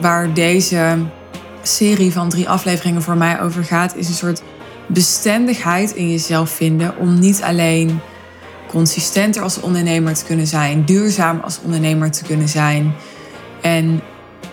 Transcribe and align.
waar 0.00 0.34
deze 0.34 0.98
serie 1.62 2.12
van 2.12 2.28
drie 2.28 2.48
afleveringen 2.48 3.02
voor 3.02 3.16
mij 3.16 3.40
over 3.40 3.64
gaat, 3.64 3.96
is 3.96 4.08
een 4.08 4.14
soort 4.14 4.42
bestendigheid 4.86 5.94
in 5.94 6.10
jezelf 6.10 6.50
vinden 6.50 6.96
om 6.96 7.18
niet 7.18 7.42
alleen 7.42 8.00
consistenter 8.68 9.42
als 9.42 9.60
ondernemer 9.60 10.14
te 10.14 10.24
kunnen 10.24 10.46
zijn, 10.46 10.84
duurzaam 10.84 11.40
als 11.40 11.60
ondernemer 11.64 12.10
te 12.10 12.24
kunnen 12.24 12.48
zijn 12.48 12.94
en 13.60 14.00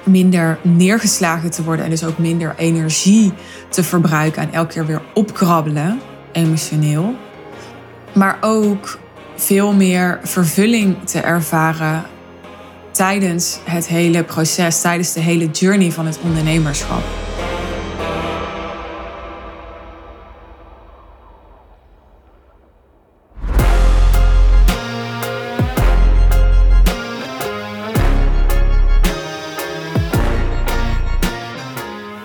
minder 0.04 0.60
neergeslagen 0.62 1.52
te 1.52 1.64
worden 1.64 1.86
en 1.86 1.91
dus 1.91 2.04
ook 2.04 2.18
minder 2.18 2.54
energie 2.57 3.34
te 3.70 3.84
verbruiken 3.84 4.41
en 4.41 4.54
elke 4.54 4.73
keer 4.73 4.86
weer 4.86 5.02
opkrabbelen, 5.14 6.00
emotioneel. 6.32 7.16
Maar 8.14 8.38
ook 8.41 9.00
veel 9.36 9.73
meer 9.73 10.20
vervulling 10.23 10.95
te 11.04 11.20
ervaren 11.20 12.04
tijdens 12.98 13.59
het 13.64 13.88
hele 13.88 14.23
proces, 14.23 14.82
tijdens 14.82 15.13
de 15.13 15.20
hele 15.20 15.49
journey 15.49 15.91
van 15.91 16.05
het 16.05 16.20
ondernemerschap. 16.23 17.03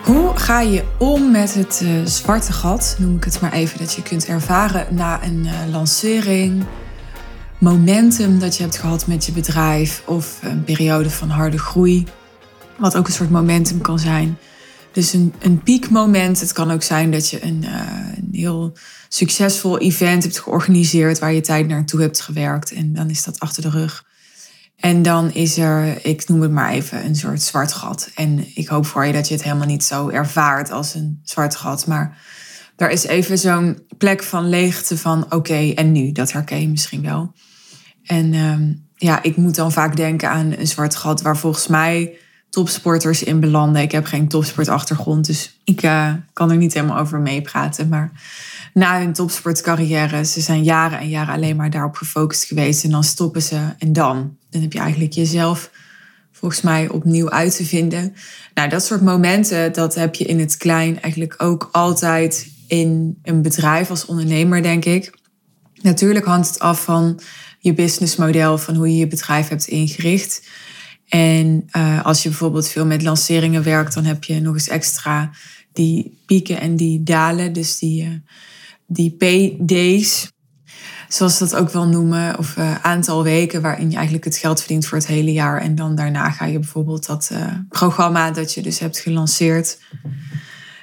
Hoe 0.04 0.32
ga 0.34 0.60
je 0.60 0.84
om 0.98 1.30
met 1.30 1.54
het 1.54 1.80
uh, 1.84 1.90
zwarte 2.04 2.52
gat, 2.52 2.96
noem 2.98 3.16
ik 3.16 3.24
het 3.24 3.40
maar 3.40 3.52
even, 3.52 3.78
dat 3.78 3.94
je 3.94 4.02
kunt 4.02 4.26
ervaren 4.26 4.86
na 4.90 5.24
een 5.24 5.44
uh, 5.44 5.52
lancering, 5.70 6.64
momentum 7.62 8.38
dat 8.38 8.56
je 8.56 8.62
hebt 8.62 8.78
gehad 8.78 9.06
met 9.06 9.24
je 9.24 9.32
bedrijf 9.32 10.02
of 10.06 10.38
een 10.42 10.64
periode 10.64 11.10
van 11.10 11.28
harde 11.28 11.58
groei, 11.58 12.04
wat 12.78 12.96
ook 12.96 13.06
een 13.06 13.12
soort 13.12 13.30
momentum 13.30 13.80
kan 13.80 13.98
zijn. 13.98 14.38
Dus 14.92 15.12
een, 15.12 15.34
een 15.38 15.62
piekmoment. 15.62 16.40
Het 16.40 16.52
kan 16.52 16.70
ook 16.70 16.82
zijn 16.82 17.10
dat 17.10 17.30
je 17.30 17.44
een, 17.44 17.62
uh, 17.64 17.80
een 18.16 18.28
heel 18.32 18.76
succesvol 19.08 19.78
event 19.78 20.22
hebt 20.22 20.38
georganiseerd 20.38 21.18
waar 21.18 21.32
je 21.32 21.40
tijd 21.40 21.68
naartoe 21.68 22.00
hebt 22.00 22.20
gewerkt 22.20 22.72
en 22.72 22.92
dan 22.92 23.10
is 23.10 23.24
dat 23.24 23.40
achter 23.40 23.62
de 23.62 23.70
rug. 23.70 24.04
En 24.76 25.02
dan 25.02 25.32
is 25.32 25.58
er, 25.58 26.06
ik 26.06 26.28
noem 26.28 26.40
het 26.40 26.52
maar 26.52 26.70
even, 26.70 27.04
een 27.04 27.16
soort 27.16 27.42
zwart 27.42 27.72
gat. 27.72 28.10
En 28.14 28.46
ik 28.54 28.68
hoop 28.68 28.86
voor 28.86 29.06
je 29.06 29.12
dat 29.12 29.28
je 29.28 29.34
het 29.34 29.42
helemaal 29.42 29.66
niet 29.66 29.84
zo 29.84 30.08
ervaart 30.08 30.70
als 30.70 30.94
een 30.94 31.20
zwart 31.24 31.56
gat. 31.56 31.86
Maar 31.86 32.18
er 32.76 32.90
is 32.90 33.04
even 33.04 33.38
zo'n 33.38 33.86
plek 33.98 34.22
van 34.22 34.48
leegte 34.48 34.98
van 34.98 35.32
oké, 35.32 35.72
en 35.74 35.92
nu? 35.92 36.12
Dat 36.12 36.32
herken 36.32 36.60
je 36.60 36.68
misschien 36.68 37.02
wel. 37.02 37.32
En 38.04 38.34
um, 38.34 38.86
ja, 38.96 39.22
ik 39.22 39.36
moet 39.36 39.54
dan 39.54 39.72
vaak 39.72 39.96
denken 39.96 40.30
aan 40.30 40.52
een 40.58 40.66
zwart 40.66 40.96
gat 40.96 41.22
waar 41.22 41.36
volgens 41.36 41.66
mij 41.66 42.16
topsporters 42.50 43.22
in 43.22 43.40
belanden. 43.40 43.82
Ik 43.82 43.92
heb 43.92 44.06
geen 44.06 44.28
topsportachtergrond, 44.28 45.26
dus 45.26 45.60
ik 45.64 45.82
uh, 45.82 46.12
kan 46.32 46.50
er 46.50 46.56
niet 46.56 46.74
helemaal 46.74 46.98
over 46.98 47.20
meepraten. 47.20 47.88
Maar 47.88 48.12
na 48.74 48.98
hun 48.98 49.12
topsportcarrière, 49.12 50.24
ze 50.24 50.40
zijn 50.40 50.62
jaren 50.62 50.98
en 50.98 51.08
jaren 51.08 51.34
alleen 51.34 51.56
maar 51.56 51.70
daarop 51.70 51.94
gefocust 51.94 52.44
geweest. 52.44 52.84
En 52.84 52.90
dan 52.90 53.04
stoppen 53.04 53.42
ze 53.42 53.60
en 53.78 53.92
dan. 53.92 54.36
Dan 54.50 54.62
heb 54.62 54.72
je 54.72 54.78
eigenlijk 54.78 55.12
jezelf 55.12 55.70
volgens 56.32 56.62
mij 56.62 56.88
opnieuw 56.88 57.30
uit 57.30 57.56
te 57.56 57.64
vinden. 57.64 58.14
Nou, 58.54 58.68
dat 58.68 58.84
soort 58.84 59.02
momenten, 59.02 59.72
dat 59.72 59.94
heb 59.94 60.14
je 60.14 60.24
in 60.24 60.38
het 60.38 60.56
klein 60.56 61.00
eigenlijk 61.00 61.34
ook 61.42 61.68
altijd 61.72 62.50
in 62.66 63.18
een 63.22 63.42
bedrijf 63.42 63.90
als 63.90 64.06
ondernemer, 64.06 64.62
denk 64.62 64.84
ik. 64.84 65.18
Natuurlijk 65.82 66.24
hangt 66.24 66.48
het 66.48 66.58
af 66.58 66.84
van 66.84 67.20
je 67.62 67.74
businessmodel, 67.74 68.58
van 68.58 68.74
hoe 68.74 68.88
je 68.88 68.96
je 68.96 69.06
bedrijf 69.06 69.48
hebt 69.48 69.66
ingericht. 69.66 70.48
En 71.08 71.68
uh, 71.76 72.04
als 72.04 72.22
je 72.22 72.28
bijvoorbeeld 72.28 72.68
veel 72.68 72.86
met 72.86 73.02
lanceringen 73.02 73.62
werkt, 73.62 73.94
dan 73.94 74.04
heb 74.04 74.24
je 74.24 74.40
nog 74.40 74.54
eens 74.54 74.68
extra 74.68 75.30
die 75.72 76.22
pieken 76.26 76.60
en 76.60 76.76
die 76.76 77.02
dalen. 77.02 77.52
Dus 77.52 77.78
die, 77.78 78.04
uh, 78.04 78.10
die 78.86 79.10
PD's, 79.10 80.32
zoals 81.08 81.36
ze 81.36 81.44
dat 81.44 81.56
ook 81.56 81.70
wel 81.70 81.88
noemen, 81.88 82.38
of 82.38 82.56
uh, 82.56 82.74
aantal 82.74 83.22
weken 83.22 83.62
waarin 83.62 83.88
je 83.90 83.94
eigenlijk 83.94 84.24
het 84.24 84.36
geld 84.36 84.58
verdient 84.58 84.86
voor 84.86 84.98
het 84.98 85.06
hele 85.06 85.32
jaar. 85.32 85.60
En 85.60 85.74
dan 85.74 85.94
daarna 85.94 86.30
ga 86.30 86.44
je 86.44 86.58
bijvoorbeeld 86.58 87.06
dat 87.06 87.30
programma 87.68 88.30
dat 88.30 88.54
je 88.54 88.62
dus 88.62 88.78
hebt 88.78 88.98
gelanceerd, 88.98 89.78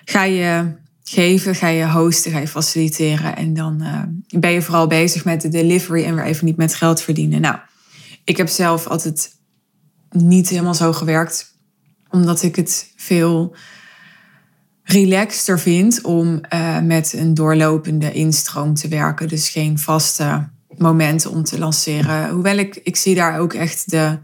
ga 0.05 0.23
je 0.23 0.71
geven, 1.09 1.55
ga 1.55 1.67
je 1.67 1.87
hosten, 1.87 2.31
ga 2.31 2.39
je 2.39 2.47
faciliteren. 2.47 3.35
En 3.35 3.53
dan 3.53 3.83
ben 4.27 4.51
je 4.51 4.61
vooral 4.61 4.87
bezig 4.87 5.25
met 5.25 5.41
de 5.41 5.49
delivery 5.49 6.03
en 6.03 6.15
weer 6.15 6.25
even 6.25 6.45
niet 6.45 6.57
met 6.57 6.75
geld 6.75 7.01
verdienen. 7.01 7.41
Nou, 7.41 7.55
ik 8.23 8.37
heb 8.37 8.47
zelf 8.47 8.87
altijd 8.87 9.35
niet 10.11 10.49
helemaal 10.49 10.73
zo 10.73 10.93
gewerkt. 10.93 11.57
Omdat 12.09 12.43
ik 12.43 12.55
het 12.55 12.91
veel 12.95 13.55
relaxter 14.83 15.59
vind 15.59 16.01
om 16.01 16.41
uh, 16.53 16.79
met 16.81 17.13
een 17.13 17.33
doorlopende 17.33 18.11
instroom 18.11 18.73
te 18.73 18.87
werken. 18.87 19.27
Dus 19.27 19.49
geen 19.49 19.79
vaste 19.79 20.49
momenten 20.77 21.31
om 21.31 21.43
te 21.43 21.59
lanceren. 21.59 22.29
Hoewel 22.29 22.57
ik, 22.57 22.79
ik 22.83 22.95
zie 22.95 23.15
daar 23.15 23.39
ook 23.39 23.53
echt 23.53 23.91
de, 23.91 24.17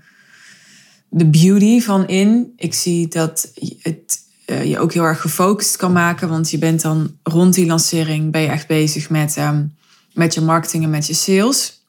de 1.10 1.30
beauty 1.30 1.82
van 1.82 2.08
in. 2.08 2.54
Ik 2.56 2.74
zie 2.74 3.08
dat 3.08 3.52
het 3.82 4.25
uh, 4.46 4.64
je 4.64 4.80
ook 4.80 4.94
heel 4.94 5.04
erg 5.04 5.22
gefocust 5.22 5.76
kan 5.76 5.92
maken. 5.92 6.30
Want 6.30 6.52
je 6.52 6.58
bent 6.58 6.82
dan 6.82 7.18
rond 7.24 7.54
die 7.54 7.66
lancering 7.66 8.32
ben 8.32 8.42
je 8.42 8.48
echt 8.48 8.68
bezig 8.68 9.10
met, 9.10 9.38
um, 9.38 9.76
met 10.14 10.34
je 10.34 10.42
marketing 10.42 10.84
en 10.84 10.90
met 10.90 11.08
je 11.08 11.14
sales. 11.14 11.84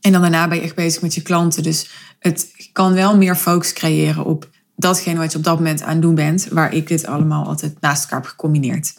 En 0.00 0.12
dan 0.12 0.20
daarna 0.20 0.48
ben 0.48 0.56
je 0.56 0.62
echt 0.62 0.74
bezig 0.74 1.02
met 1.02 1.14
je 1.14 1.22
klanten. 1.22 1.62
Dus 1.62 1.90
het 2.18 2.68
kan 2.72 2.92
wel 2.92 3.16
meer 3.16 3.36
focus 3.36 3.72
creëren 3.72 4.24
op 4.24 4.48
datgene 4.76 5.18
wat 5.18 5.32
je 5.32 5.38
op 5.38 5.44
dat 5.44 5.56
moment 5.56 5.82
aan 5.82 5.92
het 5.92 6.02
doen 6.02 6.14
bent, 6.14 6.48
waar 6.50 6.74
ik 6.74 6.88
dit 6.88 7.06
allemaal 7.06 7.46
altijd 7.46 7.80
naast 7.80 8.02
elkaar 8.02 8.20
heb 8.20 8.28
gecombineerd. 8.28 8.94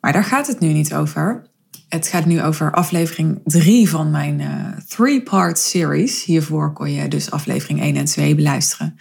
Maar 0.00 0.12
daar 0.12 0.24
gaat 0.24 0.46
het 0.46 0.60
nu 0.60 0.68
niet 0.68 0.94
over. 0.94 1.48
Het 1.88 2.06
gaat 2.06 2.26
nu 2.26 2.42
over 2.42 2.72
aflevering 2.72 3.40
3 3.44 3.88
van 3.88 4.10
mijn 4.10 4.40
uh, 4.40 4.66
three-part 4.88 5.58
series. 5.58 6.24
Hiervoor 6.24 6.72
kon 6.72 6.92
je 6.92 7.08
dus 7.08 7.30
aflevering 7.30 7.80
1 7.80 7.96
en 7.96 8.04
2 8.04 8.34
beluisteren. 8.34 8.98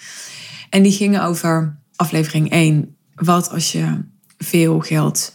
En 0.69 0.83
die 0.83 0.91
gingen 0.91 1.23
over 1.23 1.79
aflevering 1.95 2.51
1. 2.51 2.97
Wat 3.19 3.49
als 3.49 3.71
je 3.71 4.03
veel 4.37 4.79
geld 4.79 5.33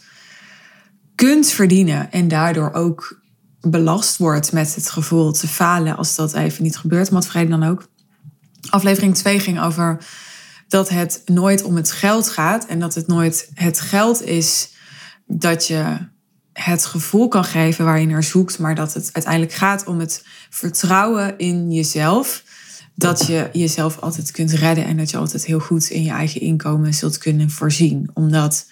kunt 1.15 1.47
verdienen 1.47 2.11
en 2.11 2.27
daardoor 2.27 2.73
ook 2.73 3.21
belast 3.61 4.17
wordt 4.17 4.51
met 4.51 4.75
het 4.75 4.89
gevoel 4.89 5.31
te 5.31 5.47
falen 5.47 5.97
als 5.97 6.15
dat 6.15 6.33
even 6.33 6.63
niet 6.63 6.77
gebeurt, 6.77 7.09
wat 7.09 7.27
vrede 7.27 7.49
dan 7.49 7.63
ook. 7.63 7.87
Aflevering 8.69 9.15
2 9.15 9.39
ging 9.39 9.61
over 9.61 10.05
dat 10.67 10.89
het 10.89 11.21
nooit 11.25 11.63
om 11.63 11.75
het 11.75 11.91
geld 11.91 12.29
gaat 12.29 12.65
en 12.65 12.79
dat 12.79 12.93
het 12.95 13.07
nooit 13.07 13.49
het 13.53 13.79
geld 13.79 14.21
is 14.23 14.69
dat 15.25 15.67
je 15.67 15.97
het 16.53 16.85
gevoel 16.85 17.27
kan 17.27 17.43
geven 17.43 17.85
waar 17.85 17.99
je 17.99 18.07
naar 18.07 18.23
zoekt, 18.23 18.59
maar 18.59 18.75
dat 18.75 18.93
het 18.93 19.09
uiteindelijk 19.11 19.53
gaat 19.53 19.85
om 19.85 19.99
het 19.99 20.25
vertrouwen 20.49 21.37
in 21.37 21.71
jezelf. 21.71 22.43
Dat 22.95 23.27
je 23.27 23.49
jezelf 23.53 23.99
altijd 23.99 24.31
kunt 24.31 24.51
redden 24.51 24.85
en 24.85 24.97
dat 24.97 25.09
je 25.09 25.17
altijd 25.17 25.45
heel 25.45 25.59
goed 25.59 25.89
in 25.89 26.03
je 26.03 26.11
eigen 26.11 26.41
inkomen 26.41 26.93
zult 26.93 27.17
kunnen 27.17 27.49
voorzien. 27.49 28.09
Omdat 28.13 28.69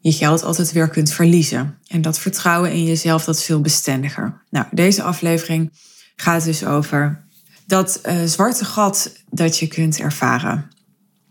je 0.00 0.12
geld 0.12 0.42
altijd 0.42 0.72
weer 0.72 0.88
kunt 0.88 1.12
verliezen. 1.12 1.78
En 1.86 2.02
dat 2.02 2.18
vertrouwen 2.18 2.72
in 2.72 2.84
jezelf, 2.84 3.24
dat 3.24 3.36
is 3.36 3.44
veel 3.44 3.60
bestendiger. 3.60 4.42
Nou, 4.50 4.66
deze 4.70 5.02
aflevering 5.02 5.70
gaat 6.16 6.44
dus 6.44 6.64
over 6.64 7.26
dat 7.66 8.00
uh, 8.06 8.24
zwarte 8.24 8.64
gat 8.64 9.12
dat 9.30 9.58
je 9.58 9.66
kunt 9.66 9.98
ervaren 9.98 10.68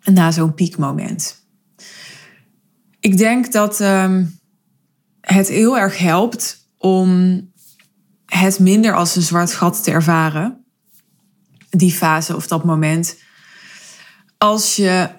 na 0.03 0.31
zo'n 0.31 0.53
piekmoment. 0.53 1.46
Ik 3.00 3.18
denk 3.18 3.52
dat 3.52 3.80
um, 3.80 4.40
het 5.22 5.47
heel 5.47 5.78
erg 5.78 5.97
helpt 5.97 6.69
om 6.78 7.41
het 8.25 8.59
minder 8.59 8.96
als 8.96 9.16
een 9.16 9.22
zwart 9.22 9.53
gat 9.53 9.84
te 9.84 9.91
ervaren. 9.91 10.66
Die 11.77 11.91
fase 11.91 12.35
of 12.35 12.47
dat 12.47 12.63
moment. 12.63 13.17
Als 14.38 14.75
je 14.75 15.09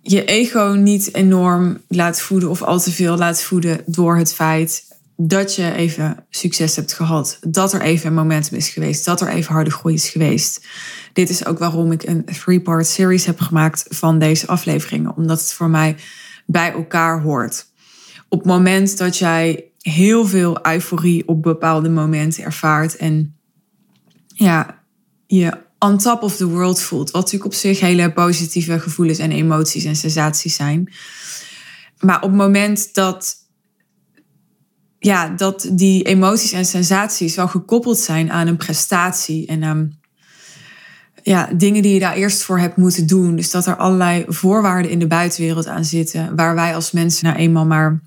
je 0.00 0.24
ego 0.24 0.74
niet 0.78 1.14
enorm 1.14 1.78
laat 1.88 2.20
voeden 2.20 2.50
of 2.50 2.62
al 2.62 2.80
te 2.80 2.92
veel 2.92 3.16
laat 3.16 3.42
voeden 3.42 3.82
door 3.86 4.16
het 4.16 4.34
feit 4.34 4.88
dat 5.16 5.54
je 5.54 5.72
even 5.72 6.24
succes 6.30 6.76
hebt 6.76 6.92
gehad. 6.92 7.38
Dat 7.40 7.72
er 7.72 7.80
even 7.80 8.06
een 8.06 8.14
momentum 8.14 8.56
is 8.56 8.68
geweest. 8.68 9.04
Dat 9.04 9.20
er 9.20 9.28
even 9.28 9.52
harde 9.52 9.70
groei 9.70 9.94
is 9.94 10.08
geweest. 10.08 10.66
Dit 11.12 11.30
is 11.30 11.46
ook 11.46 11.58
waarom 11.58 11.92
ik 11.92 12.02
een 12.02 12.24
three-part 12.24 12.86
series 12.86 13.24
heb 13.24 13.40
gemaakt 13.40 13.84
van 13.88 14.18
deze 14.18 14.46
afleveringen. 14.46 15.16
Omdat 15.16 15.40
het 15.40 15.52
voor 15.52 15.70
mij 15.70 15.96
bij 16.46 16.72
elkaar 16.72 17.20
hoort. 17.20 17.66
Op 18.28 18.38
het 18.38 18.48
moment 18.48 18.98
dat 18.98 19.18
jij 19.18 19.64
heel 19.78 20.26
veel 20.26 20.66
euforie 20.66 21.28
op 21.28 21.42
bepaalde 21.42 21.88
momenten 21.88 22.44
ervaart 22.44 22.96
en 22.96 23.39
ja, 24.44 24.82
je 25.26 25.58
on 25.78 25.98
top 25.98 26.22
of 26.22 26.36
the 26.36 26.48
world 26.48 26.80
voelt. 26.80 27.10
Wat 27.10 27.22
natuurlijk 27.22 27.52
op 27.52 27.58
zich 27.58 27.80
hele 27.80 28.12
positieve 28.12 28.80
gevoelens 28.80 29.18
en 29.18 29.30
emoties 29.30 29.84
en 29.84 29.96
sensaties 29.96 30.54
zijn. 30.54 30.92
Maar 31.98 32.16
op 32.16 32.28
het 32.28 32.38
moment 32.38 32.94
dat, 32.94 33.36
ja, 34.98 35.28
dat 35.28 35.70
die 35.72 36.02
emoties 36.02 36.52
en 36.52 36.64
sensaties 36.64 37.34
wel 37.34 37.48
gekoppeld 37.48 37.98
zijn 37.98 38.30
aan 38.30 38.46
een 38.46 38.56
prestatie 38.56 39.46
en 39.46 39.64
aan 39.64 39.98
ja, 41.22 41.48
dingen 41.56 41.82
die 41.82 41.94
je 41.94 42.00
daar 42.00 42.14
eerst 42.14 42.42
voor 42.42 42.58
hebt 42.58 42.76
moeten 42.76 43.06
doen. 43.06 43.36
Dus 43.36 43.50
dat 43.50 43.66
er 43.66 43.76
allerlei 43.76 44.24
voorwaarden 44.28 44.90
in 44.90 44.98
de 44.98 45.06
buitenwereld 45.06 45.66
aan 45.66 45.84
zitten, 45.84 46.36
waar 46.36 46.54
wij 46.54 46.74
als 46.74 46.90
mensen 46.90 47.26
nou 47.26 47.38
eenmaal 47.38 47.66
maar 47.66 48.00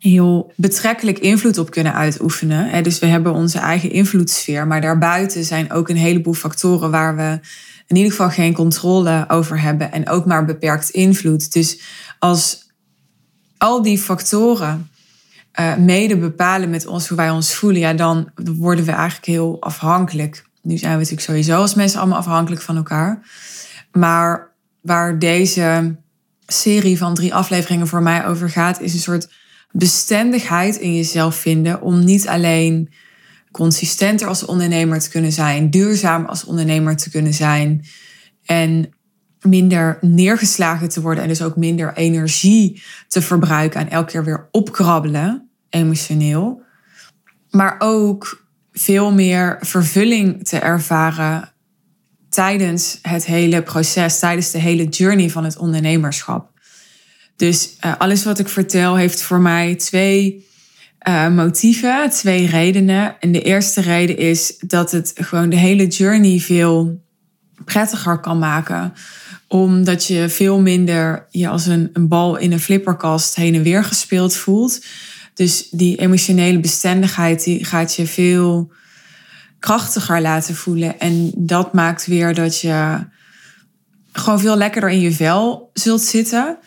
heel 0.00 0.52
betrekkelijk 0.56 1.18
invloed 1.18 1.58
op 1.58 1.70
kunnen 1.70 1.94
uitoefenen. 1.94 2.82
Dus 2.82 2.98
we 2.98 3.06
hebben 3.06 3.32
onze 3.32 3.58
eigen 3.58 3.90
invloedssfeer, 3.90 4.66
maar 4.66 4.80
daarbuiten 4.80 5.44
zijn 5.44 5.72
ook 5.72 5.88
een 5.88 5.96
heleboel 5.96 6.34
factoren 6.34 6.90
waar 6.90 7.16
we 7.16 7.40
in 7.86 7.96
ieder 7.96 8.10
geval 8.10 8.30
geen 8.30 8.54
controle 8.54 9.24
over 9.28 9.60
hebben 9.60 9.92
en 9.92 10.08
ook 10.08 10.26
maar 10.26 10.44
beperkt 10.44 10.90
invloed. 10.90 11.52
Dus 11.52 11.80
als 12.18 12.68
al 13.58 13.82
die 13.82 13.98
factoren 13.98 14.90
uh, 15.60 15.76
mede 15.76 16.16
bepalen 16.16 16.70
met 16.70 16.86
ons 16.86 17.08
hoe 17.08 17.16
wij 17.16 17.30
ons 17.30 17.54
voelen, 17.54 17.80
ja, 17.80 17.92
dan 17.92 18.30
worden 18.34 18.84
we 18.84 18.92
eigenlijk 18.92 19.26
heel 19.26 19.56
afhankelijk. 19.60 20.44
Nu 20.62 20.76
zijn 20.76 20.92
we 20.92 20.98
natuurlijk 20.98 21.26
sowieso 21.26 21.60
als 21.60 21.74
mensen 21.74 22.00
allemaal 22.00 22.18
afhankelijk 22.18 22.62
van 22.62 22.76
elkaar. 22.76 23.22
Maar 23.92 24.50
waar 24.80 25.18
deze 25.18 25.96
serie 26.46 26.98
van 26.98 27.14
drie 27.14 27.34
afleveringen 27.34 27.88
voor 27.88 28.02
mij 28.02 28.26
over 28.26 28.50
gaat, 28.50 28.80
is 28.80 28.92
een 28.92 28.98
soort 28.98 29.28
bestendigheid 29.72 30.76
in 30.76 30.96
jezelf 30.96 31.36
vinden 31.36 31.82
om 31.82 32.04
niet 32.04 32.28
alleen 32.28 32.92
consistenter 33.50 34.28
als 34.28 34.44
ondernemer 34.44 35.00
te 35.00 35.10
kunnen 35.10 35.32
zijn, 35.32 35.70
duurzaam 35.70 36.24
als 36.24 36.44
ondernemer 36.44 36.96
te 36.96 37.10
kunnen 37.10 37.34
zijn 37.34 37.84
en 38.44 38.94
minder 39.40 39.98
neergeslagen 40.00 40.88
te 40.88 41.00
worden 41.00 41.22
en 41.22 41.28
dus 41.28 41.42
ook 41.42 41.56
minder 41.56 41.96
energie 41.96 42.82
te 43.08 43.22
verbruiken 43.22 43.80
en 43.80 43.90
elke 43.90 44.10
keer 44.10 44.24
weer 44.24 44.48
opkrabbelen, 44.50 45.50
emotioneel. 45.68 46.62
Maar 47.50 47.76
ook 47.78 48.44
veel 48.72 49.12
meer 49.12 49.56
vervulling 49.60 50.44
te 50.44 50.58
ervaren 50.58 51.52
tijdens 52.28 52.98
het 53.02 53.26
hele 53.26 53.62
proces, 53.62 54.18
tijdens 54.18 54.50
de 54.50 54.58
hele 54.58 54.84
journey 54.84 55.30
van 55.30 55.44
het 55.44 55.56
ondernemerschap. 55.56 56.49
Dus 57.40 57.76
uh, 57.84 57.92
alles 57.98 58.24
wat 58.24 58.38
ik 58.38 58.48
vertel 58.48 58.96
heeft 58.96 59.22
voor 59.22 59.40
mij 59.40 59.74
twee 59.74 60.46
uh, 61.08 61.28
motieven, 61.28 62.10
twee 62.10 62.46
redenen. 62.46 63.20
En 63.20 63.32
de 63.32 63.42
eerste 63.42 63.80
reden 63.80 64.16
is 64.16 64.58
dat 64.58 64.90
het 64.90 65.12
gewoon 65.14 65.48
de 65.50 65.56
hele 65.56 65.86
journey 65.86 66.38
veel 66.38 67.02
prettiger 67.64 68.18
kan 68.18 68.38
maken. 68.38 68.92
Omdat 69.48 70.06
je 70.06 70.28
veel 70.28 70.60
minder 70.60 71.26
je 71.30 71.48
als 71.48 71.66
een, 71.66 71.90
een 71.92 72.08
bal 72.08 72.36
in 72.36 72.52
een 72.52 72.60
flipperkast 72.60 73.34
heen 73.34 73.54
en 73.54 73.62
weer 73.62 73.84
gespeeld 73.84 74.34
voelt. 74.36 74.84
Dus 75.34 75.68
die 75.70 75.96
emotionele 75.96 76.60
bestendigheid 76.60 77.44
die 77.44 77.64
gaat 77.64 77.94
je 77.94 78.06
veel 78.06 78.72
krachtiger 79.58 80.20
laten 80.20 80.54
voelen. 80.54 80.98
En 80.98 81.32
dat 81.36 81.72
maakt 81.72 82.06
weer 82.06 82.34
dat 82.34 82.60
je 82.60 82.98
gewoon 84.12 84.40
veel 84.40 84.56
lekkerder 84.56 84.90
in 84.90 85.00
je 85.00 85.12
vel 85.12 85.70
zult 85.74 86.02
zitten. 86.02 86.58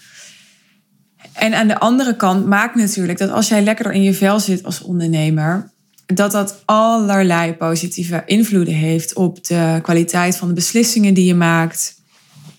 En 1.34 1.54
aan 1.54 1.68
de 1.68 1.80
andere 1.80 2.16
kant 2.16 2.46
maakt 2.46 2.76
natuurlijk 2.76 3.18
dat 3.18 3.30
als 3.30 3.48
jij 3.48 3.62
lekkerder 3.62 3.94
in 3.94 4.04
je 4.04 4.14
vel 4.14 4.40
zit 4.40 4.64
als 4.64 4.82
ondernemer, 4.82 5.72
dat 6.06 6.32
dat 6.32 6.62
allerlei 6.66 7.54
positieve 7.54 8.24
invloeden 8.26 8.74
heeft 8.74 9.14
op 9.14 9.44
de 9.44 9.80
kwaliteit 9.82 10.38
van 10.38 10.48
de 10.48 10.54
beslissingen 10.54 11.14
die 11.14 11.26
je 11.26 11.36
maakt, 11.36 12.02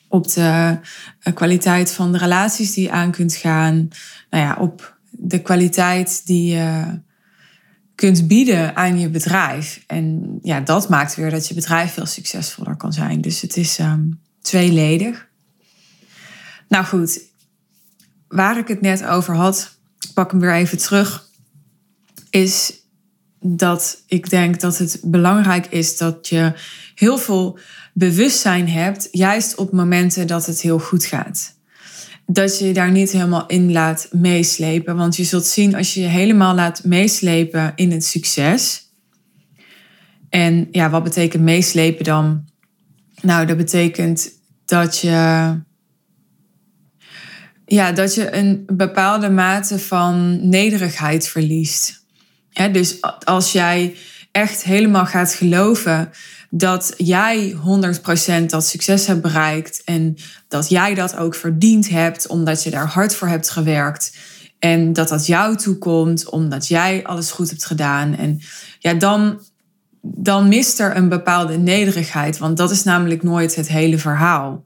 op 0.08 0.32
de 0.32 0.78
eh, 1.20 1.34
kwaliteit 1.34 1.92
van 1.92 2.12
de 2.12 2.18
relaties 2.18 2.72
die 2.74 2.84
je 2.84 2.90
aan 2.90 3.10
kunt 3.10 3.34
gaan, 3.34 3.88
nou 4.30 4.44
ja, 4.44 4.56
op 4.60 4.96
de 5.10 5.42
kwaliteit 5.42 6.26
die 6.26 6.54
je 6.54 6.84
kunt 7.94 8.28
bieden 8.28 8.76
aan 8.76 8.98
je 8.98 9.08
bedrijf. 9.08 9.84
En 9.86 10.38
ja, 10.42 10.60
dat 10.60 10.88
maakt 10.88 11.14
weer 11.14 11.30
dat 11.30 11.48
je 11.48 11.54
bedrijf 11.54 11.92
veel 11.92 12.06
succesvoller 12.06 12.76
kan 12.76 12.92
zijn. 12.92 13.20
Dus 13.20 13.40
het 13.40 13.56
is 13.56 13.78
um, 13.78 14.20
tweeledig. 14.40 15.28
Nou 16.68 16.84
goed, 16.84 17.20
waar 18.34 18.58
ik 18.58 18.68
het 18.68 18.80
net 18.80 19.04
over 19.04 19.34
had, 19.34 19.78
pak 20.14 20.30
hem 20.30 20.40
weer 20.40 20.54
even 20.54 20.78
terug, 20.78 21.28
is 22.30 22.72
dat 23.40 24.02
ik 24.06 24.30
denk 24.30 24.60
dat 24.60 24.78
het 24.78 25.00
belangrijk 25.02 25.66
is 25.66 25.96
dat 25.96 26.28
je 26.28 26.52
heel 26.94 27.18
veel 27.18 27.58
bewustzijn 27.92 28.68
hebt, 28.68 29.08
juist 29.10 29.54
op 29.54 29.72
momenten 29.72 30.26
dat 30.26 30.46
het 30.46 30.60
heel 30.60 30.78
goed 30.78 31.04
gaat. 31.04 31.54
Dat 32.26 32.58
je 32.58 32.66
je 32.66 32.72
daar 32.72 32.90
niet 32.90 33.10
helemaal 33.10 33.46
in 33.46 33.72
laat 33.72 34.08
meeslepen. 34.12 34.96
Want 34.96 35.16
je 35.16 35.24
zult 35.24 35.46
zien 35.46 35.74
als 35.74 35.94
je 35.94 36.00
je 36.00 36.06
helemaal 36.06 36.54
laat 36.54 36.84
meeslepen 36.84 37.72
in 37.74 37.90
het 37.90 38.04
succes. 38.04 38.88
En 40.28 40.68
ja, 40.70 40.90
wat 40.90 41.02
betekent 41.02 41.42
meeslepen 41.42 42.04
dan? 42.04 42.44
Nou, 43.20 43.46
dat 43.46 43.56
betekent 43.56 44.30
dat 44.64 44.98
je 44.98 45.52
ja, 47.66 47.92
dat 47.92 48.14
je 48.14 48.34
een 48.34 48.62
bepaalde 48.66 49.30
mate 49.30 49.78
van 49.78 50.38
nederigheid 50.48 51.28
verliest. 51.28 52.04
dus 52.72 52.96
als 53.24 53.52
jij 53.52 53.96
echt 54.32 54.62
helemaal 54.62 55.06
gaat 55.06 55.34
geloven 55.34 56.10
dat 56.50 56.94
jij 56.96 57.56
100% 58.42 58.44
dat 58.46 58.66
succes 58.66 59.06
hebt 59.06 59.22
bereikt 59.22 59.82
en 59.84 60.16
dat 60.48 60.68
jij 60.68 60.94
dat 60.94 61.16
ook 61.16 61.34
verdiend 61.34 61.88
hebt 61.88 62.26
omdat 62.26 62.62
je 62.62 62.70
daar 62.70 62.86
hard 62.86 63.14
voor 63.14 63.28
hebt 63.28 63.50
gewerkt 63.50 64.16
en 64.58 64.92
dat 64.92 65.08
dat 65.08 65.26
jou 65.26 65.56
toekomt 65.56 66.28
omdat 66.30 66.68
jij 66.68 67.04
alles 67.04 67.30
goed 67.30 67.50
hebt 67.50 67.64
gedaan 67.64 68.16
en 68.16 68.40
ja, 68.78 68.94
dan 68.94 69.40
dan 70.06 70.48
mist 70.48 70.80
er 70.80 70.96
een 70.96 71.08
bepaalde 71.08 71.58
nederigheid, 71.58 72.38
want 72.38 72.56
dat 72.56 72.70
is 72.70 72.84
namelijk 72.84 73.22
nooit 73.22 73.54
het 73.54 73.68
hele 73.68 73.98
verhaal. 73.98 74.64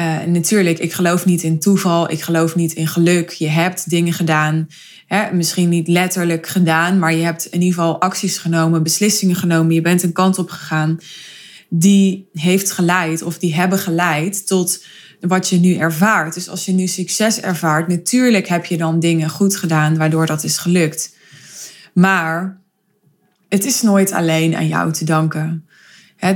Uh, 0.00 0.22
natuurlijk, 0.24 0.78
ik 0.78 0.92
geloof 0.92 1.24
niet 1.24 1.42
in 1.42 1.60
toeval. 1.60 2.10
Ik 2.10 2.22
geloof 2.22 2.54
niet 2.54 2.72
in 2.72 2.86
geluk. 2.86 3.30
Je 3.30 3.48
hebt 3.48 3.90
dingen 3.90 4.12
gedaan. 4.12 4.68
Hè, 5.06 5.32
misschien 5.32 5.68
niet 5.68 5.88
letterlijk 5.88 6.46
gedaan, 6.46 6.98
maar 6.98 7.14
je 7.14 7.24
hebt 7.24 7.46
in 7.46 7.60
ieder 7.60 7.74
geval 7.74 8.00
acties 8.00 8.38
genomen, 8.38 8.82
beslissingen 8.82 9.36
genomen. 9.36 9.74
Je 9.74 9.80
bent 9.80 10.02
een 10.02 10.12
kant 10.12 10.38
op 10.38 10.50
gegaan 10.50 10.98
die 11.68 12.28
heeft 12.32 12.72
geleid 12.72 13.22
of 13.22 13.38
die 13.38 13.54
hebben 13.54 13.78
geleid 13.78 14.46
tot 14.46 14.84
wat 15.20 15.48
je 15.48 15.58
nu 15.58 15.74
ervaart. 15.74 16.34
Dus 16.34 16.48
als 16.48 16.64
je 16.64 16.72
nu 16.72 16.86
succes 16.86 17.40
ervaart, 17.40 17.88
natuurlijk 17.88 18.48
heb 18.48 18.64
je 18.64 18.76
dan 18.76 19.00
dingen 19.00 19.28
goed 19.30 19.56
gedaan 19.56 19.96
waardoor 19.96 20.26
dat 20.26 20.44
is 20.44 20.58
gelukt. 20.58 21.16
Maar 21.94 22.60
het 23.48 23.64
is 23.64 23.82
nooit 23.82 24.12
alleen 24.12 24.56
aan 24.56 24.68
jou 24.68 24.92
te 24.92 25.04
danken. 25.04 25.68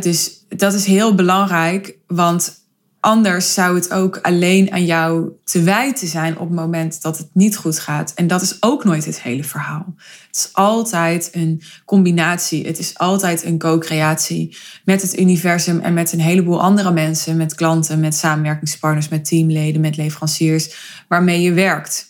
Dus 0.01 0.45
dat 0.49 0.75
is 0.75 0.85
heel 0.85 1.15
belangrijk, 1.15 1.97
want 2.07 2.60
Anders 3.01 3.55
zou 3.55 3.75
het 3.75 3.93
ook 3.93 4.19
alleen 4.23 4.73
aan 4.73 4.85
jou 4.85 5.31
te 5.45 5.63
wijten 5.63 6.09
zijn 6.09 6.39
op 6.39 6.47
het 6.47 6.57
moment 6.57 7.03
dat 7.03 7.19
het 7.19 7.29
niet 7.33 7.57
goed 7.57 7.79
gaat. 7.79 8.13
En 8.15 8.27
dat 8.27 8.43
is 8.43 8.57
ook 8.61 8.85
nooit 8.85 9.05
het 9.05 9.23
hele 9.23 9.45
verhaal. 9.45 9.95
Het 10.27 10.37
is 10.37 10.49
altijd 10.53 11.29
een 11.33 11.63
combinatie. 11.85 12.67
Het 12.67 12.79
is 12.79 12.99
altijd 12.99 13.45
een 13.45 13.59
co-creatie 13.59 14.57
met 14.85 15.03
het 15.03 15.19
universum 15.19 15.81
en 15.81 15.95
met 15.95 16.13
een 16.13 16.21
heleboel 16.21 16.61
andere 16.61 16.93
mensen, 16.93 17.37
met 17.37 17.55
klanten, 17.55 18.01
met 18.01 18.15
samenwerkingspartners, 18.15 19.09
met 19.09 19.25
teamleden, 19.25 19.81
met 19.81 19.97
leveranciers, 19.97 20.75
waarmee 21.09 21.41
je 21.43 21.53
werkt. 21.53 22.09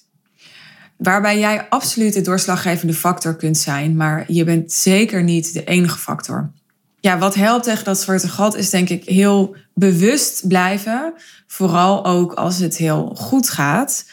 Waarbij 0.96 1.38
jij 1.38 1.66
absoluut 1.68 2.12
de 2.12 2.20
doorslaggevende 2.20 2.94
factor 2.94 3.36
kunt 3.36 3.58
zijn, 3.58 3.96
maar 3.96 4.24
je 4.32 4.44
bent 4.44 4.72
zeker 4.72 5.22
niet 5.22 5.52
de 5.52 5.64
enige 5.64 5.98
factor 5.98 6.52
ja, 7.00 7.18
wat 7.18 7.34
helpt 7.34 7.64
tegen 7.64 7.84
dat 7.84 8.00
zwarte 8.00 8.28
gat 8.28 8.56
is 8.56 8.70
denk 8.70 8.88
ik 8.88 9.04
heel 9.04 9.56
bewust 9.74 10.48
blijven. 10.48 11.14
Vooral 11.46 12.04
ook 12.04 12.32
als 12.32 12.58
het 12.58 12.76
heel 12.76 13.14
goed 13.18 13.50
gaat. 13.50 14.04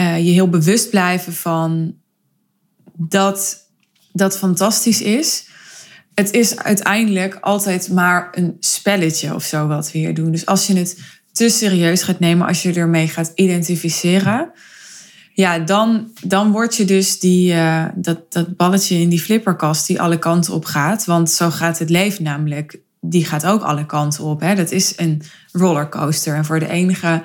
Uh, 0.00 0.18
je 0.18 0.32
heel 0.32 0.48
bewust 0.48 0.90
blijven 0.90 1.32
van 1.32 1.94
dat 2.92 3.68
dat 4.12 4.38
fantastisch 4.38 5.02
is. 5.02 5.48
Het 6.14 6.32
is 6.32 6.56
uiteindelijk 6.56 7.34
altijd 7.40 7.90
maar 7.90 8.28
een 8.32 8.56
spelletje 8.60 9.34
of 9.34 9.44
zo 9.44 9.66
wat 9.66 9.92
we 9.92 9.98
hier 9.98 10.14
doen. 10.14 10.30
Dus 10.30 10.46
als 10.46 10.66
je 10.66 10.76
het 10.76 10.98
te 11.32 11.48
serieus 11.48 12.02
gaat 12.02 12.18
nemen, 12.18 12.46
als 12.46 12.62
je 12.62 12.72
ermee 12.72 13.08
gaat 13.08 13.32
identificeren, 13.34 14.52
ja, 15.36 15.58
dan, 15.58 16.10
dan 16.22 16.50
word 16.50 16.76
je 16.76 16.84
dus 16.84 17.18
die, 17.20 17.52
uh, 17.52 17.84
dat, 17.94 18.32
dat 18.32 18.56
balletje 18.56 19.00
in 19.00 19.08
die 19.08 19.20
flipperkast 19.20 19.86
die 19.86 20.00
alle 20.00 20.18
kanten 20.18 20.54
op 20.54 20.64
gaat. 20.64 21.04
Want 21.04 21.30
zo 21.30 21.50
gaat 21.50 21.78
het 21.78 21.90
leven 21.90 22.24
namelijk. 22.24 22.78
Die 23.00 23.24
gaat 23.24 23.46
ook 23.46 23.62
alle 23.62 23.86
kanten 23.86 24.24
op. 24.24 24.40
Hè? 24.40 24.54
Dat 24.54 24.70
is 24.70 24.92
een 24.96 25.22
rollercoaster. 25.52 26.36
En 26.36 26.44
voor 26.44 26.60
de 26.60 26.68
enige. 26.68 27.22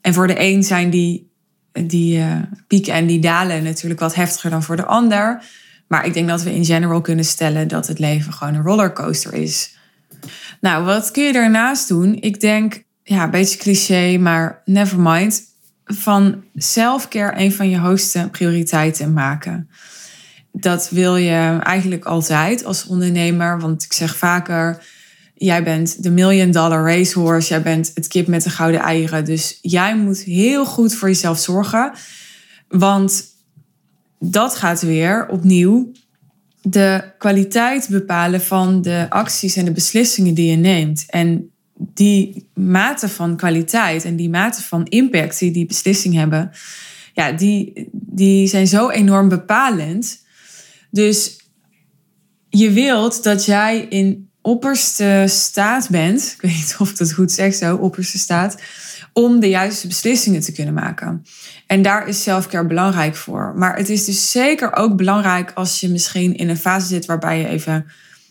En 0.00 0.14
voor 0.14 0.26
de 0.26 0.40
een 0.40 0.62
zijn 0.62 0.90
die, 0.90 1.30
die 1.72 2.18
uh, 2.18 2.36
pieken 2.66 2.92
en 2.92 3.06
die 3.06 3.18
dalen 3.18 3.62
natuurlijk 3.62 4.00
wat 4.00 4.14
heftiger 4.14 4.50
dan 4.50 4.62
voor 4.62 4.76
de 4.76 4.86
ander. 4.86 5.42
Maar 5.88 6.06
ik 6.06 6.14
denk 6.14 6.28
dat 6.28 6.42
we 6.42 6.54
in 6.54 6.64
general 6.64 7.00
kunnen 7.00 7.24
stellen 7.24 7.68
dat 7.68 7.86
het 7.86 7.98
leven 7.98 8.32
gewoon 8.32 8.54
een 8.54 8.62
rollercoaster 8.62 9.34
is. 9.34 9.76
Nou, 10.60 10.84
wat 10.84 11.10
kun 11.10 11.24
je 11.24 11.32
daarnaast 11.32 11.88
doen? 11.88 12.14
Ik 12.14 12.40
denk, 12.40 12.84
ja, 13.02 13.24
een 13.24 13.30
beetje 13.30 13.58
cliché, 13.58 14.18
maar 14.18 14.62
never 14.64 15.00
mind 15.00 15.48
van 15.94 16.44
selfcare 16.54 17.40
een 17.40 17.52
van 17.52 17.70
je 17.70 17.78
hoogste 17.78 18.28
prioriteiten 18.30 19.12
maken. 19.12 19.68
Dat 20.52 20.88
wil 20.90 21.16
je 21.16 21.58
eigenlijk 21.62 22.04
altijd 22.04 22.64
als 22.64 22.86
ondernemer, 22.86 23.60
want 23.60 23.82
ik 23.82 23.92
zeg 23.92 24.16
vaker, 24.16 24.84
jij 25.34 25.62
bent 25.62 26.02
de 26.02 26.10
million 26.10 26.50
dollar 26.50 26.96
racehorse, 26.96 27.48
jij 27.48 27.62
bent 27.62 27.90
het 27.94 28.08
kip 28.08 28.26
met 28.26 28.42
de 28.42 28.50
gouden 28.50 28.80
eieren. 28.80 29.24
Dus 29.24 29.58
jij 29.60 29.96
moet 29.96 30.18
heel 30.18 30.66
goed 30.66 30.94
voor 30.94 31.08
jezelf 31.08 31.38
zorgen. 31.38 31.92
Want 32.68 33.24
dat 34.18 34.54
gaat 34.54 34.82
weer 34.82 35.28
opnieuw 35.28 35.92
de 36.62 37.12
kwaliteit 37.18 37.88
bepalen 37.88 38.40
van 38.40 38.82
de 38.82 39.06
acties 39.08 39.56
en 39.56 39.64
de 39.64 39.72
beslissingen 39.72 40.34
die 40.34 40.50
je 40.50 40.56
neemt. 40.56 41.04
En 41.08 41.50
die 41.94 42.48
mate 42.54 43.08
van 43.08 43.36
kwaliteit 43.36 44.04
en 44.04 44.16
die 44.16 44.30
mate 44.30 44.62
van 44.62 44.84
impact 44.84 45.38
die 45.38 45.50
die 45.50 45.66
beslissingen 45.66 46.18
hebben, 46.18 46.50
ja, 47.14 47.32
die, 47.32 47.88
die 47.92 48.46
zijn 48.46 48.66
zo 48.66 48.88
enorm 48.88 49.28
bepalend. 49.28 50.24
Dus 50.90 51.38
je 52.48 52.70
wilt 52.70 53.22
dat 53.22 53.44
jij 53.44 53.80
in 53.80 54.30
opperste 54.42 55.24
staat 55.28 55.88
bent, 55.90 56.34
ik 56.34 56.40
weet 56.40 56.56
niet 56.56 56.76
of 56.78 56.90
ik 56.90 56.96
dat 56.96 57.12
goed 57.12 57.32
zeg 57.32 57.54
zo, 57.54 57.76
opperste 57.76 58.18
staat, 58.18 58.62
om 59.12 59.40
de 59.40 59.48
juiste 59.48 59.86
beslissingen 59.86 60.40
te 60.40 60.52
kunnen 60.52 60.74
maken. 60.74 61.24
En 61.66 61.82
daar 61.82 62.08
is 62.08 62.22
selfcare 62.22 62.66
belangrijk 62.66 63.16
voor. 63.16 63.52
Maar 63.56 63.76
het 63.76 63.88
is 63.88 64.04
dus 64.04 64.30
zeker 64.30 64.76
ook 64.76 64.96
belangrijk 64.96 65.52
als 65.54 65.80
je 65.80 65.88
misschien 65.88 66.36
in 66.36 66.48
een 66.48 66.56
fase 66.56 66.86
zit 66.86 67.06
waarbij 67.06 67.38
je 67.38 67.48
even 67.48 67.86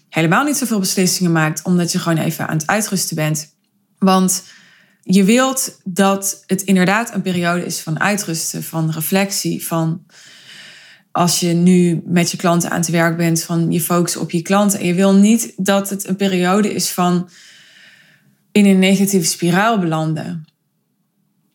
helemaal 0.10 0.44
niet 0.44 0.58
zoveel 0.58 0.80
beslissingen 0.80 1.32
maakt, 1.32 1.64
omdat 1.64 1.92
je 1.92 2.00
gewoon 2.00 2.18
even 2.18 2.48
aan 2.48 2.58
het 2.58 2.68
uitrusten 2.68 3.16
bent. 3.16 3.56
Want 3.98 4.44
je 5.02 5.24
wilt 5.24 5.80
dat 5.84 6.44
het 6.46 6.62
inderdaad 6.62 7.14
een 7.14 7.22
periode 7.22 7.66
is 7.66 7.80
van 7.80 8.00
uitrusten, 8.00 8.64
van 8.64 8.92
reflectie, 8.92 9.66
van 9.66 10.06
als 11.12 11.40
je 11.40 11.54
nu 11.54 12.02
met 12.06 12.32
je 12.32 12.38
klanten 12.38 12.70
aan 12.70 12.80
het 12.80 12.90
werk 12.90 13.18
bent, 13.18 13.44
van 13.44 13.72
je 13.72 13.82
focus 13.82 14.18
op 14.18 14.32
je 14.32 14.42
klanten. 14.42 14.80
En 14.80 14.86
je 14.86 14.94
wil 14.94 15.14
niet 15.14 15.54
dat 15.58 15.90
het 15.90 16.08
een 16.08 16.16
periode 16.16 16.74
is 16.74 16.90
van 16.90 17.30
in 18.52 18.66
een 18.66 18.80
negatieve 18.80 19.28
spiraal 19.28 19.80
belanden. 19.80 20.46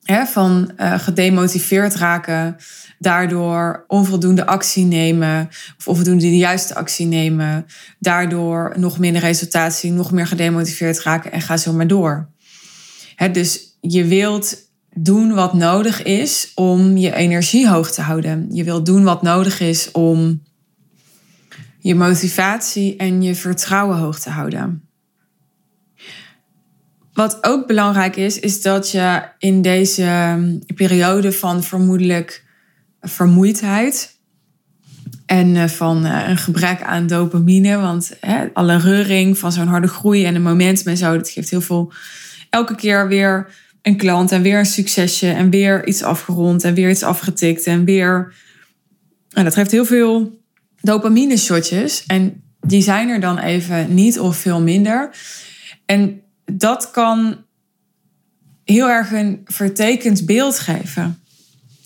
Van 0.05 0.71
uh, 0.77 0.99
gedemotiveerd 0.99 1.95
raken, 1.95 2.57
daardoor 2.99 3.85
onvoldoende 3.89 4.47
actie 4.47 4.85
nemen, 4.85 5.49
of 5.79 5.89
onvoldoende 5.89 6.25
de 6.25 6.37
juiste 6.37 6.75
actie 6.75 7.07
nemen, 7.07 7.67
daardoor 7.99 8.75
nog 8.77 8.99
minder 8.99 9.23
resultaat 9.23 9.75
zien, 9.75 9.95
nog 9.95 10.13
meer 10.13 10.27
gedemotiveerd 10.27 11.01
raken 11.01 11.33
en 11.33 11.41
ga 11.41 11.57
zo 11.57 11.73
maar 11.73 11.87
door. 11.87 12.29
dus 13.33 13.77
je 13.81 14.05
wilt 14.05 14.57
doen 14.95 15.35
wat 15.35 15.55
nodig 15.55 16.03
is 16.03 16.53
om 16.55 16.97
je 16.97 17.15
energie 17.15 17.69
hoog 17.69 17.91
te 17.91 18.03
houden. 18.03 18.47
Je 18.51 18.65
wilt 18.65 18.87
doen 18.87 19.05
wat 19.05 19.23
nodig 19.23 19.61
is 19.61 19.91
om 19.91 20.43
je 21.79 21.95
motivatie 21.95 22.97
en 22.97 23.23
je 23.23 23.35
vertrouwen 23.35 23.97
hoog 23.97 24.19
te 24.19 24.31
houden. 24.31 24.84
Wat 27.15 27.39
ook 27.41 27.67
belangrijk 27.67 28.17
is, 28.17 28.41
is 28.41 28.63
dat 28.63 28.91
je 28.91 29.23
in 29.39 29.63
deze 29.63 30.03
ehm, 30.03 30.59
periode 30.75 31.33
van 31.33 31.63
vermoedelijk 31.63 32.45
vermoeidheid 33.01 34.19
en 35.27 35.57
eh, 35.57 35.69
van 35.69 36.05
eh, 36.05 36.29
een 36.29 36.37
gebrek 36.37 36.83
aan 36.83 37.07
dopamine, 37.07 37.77
want 37.77 38.17
hè, 38.21 38.47
alle 38.53 38.79
reuring 38.79 39.39
van 39.39 39.53
zo'n 39.53 39.67
harde 39.67 39.89
groei 39.89 40.25
en 40.25 40.35
een 40.35 40.43
momentum 40.43 40.87
en 40.87 40.97
zo, 40.97 41.17
dat 41.17 41.31
geeft 41.31 41.51
heel 41.51 41.61
veel 41.61 41.93
elke 42.51 42.75
keer 42.75 43.09
weer 43.09 43.49
een 43.83 43.97
klant 43.97 44.33
en 44.33 44.43
weer 44.43 44.59
een 44.59 44.67
succesje 44.67 45.31
en 45.31 45.51
weer 45.51 45.87
iets 45.87 46.03
afgerond 46.03 46.65
en 46.65 46.75
weer 46.75 46.91
iets 46.91 47.03
afgetikt 47.03 47.67
en 47.67 47.85
weer. 47.85 48.35
En 49.31 49.45
dat 49.45 49.55
geeft 49.55 49.71
heel 49.71 49.85
veel 49.85 50.41
dopamine 50.81 51.37
shotjes 51.37 52.05
en 52.07 52.43
die 52.61 52.83
zijn 52.83 53.09
er 53.09 53.21
dan 53.21 53.39
even 53.39 53.95
niet 53.95 54.19
of 54.19 54.37
veel 54.37 54.61
minder. 54.61 55.11
En 55.87 56.23
dat 56.45 56.91
kan 56.91 57.45
heel 58.65 58.89
erg 58.89 59.13
een 59.13 59.41
vertekend 59.45 60.27
beeld 60.27 60.59
geven, 60.59 61.23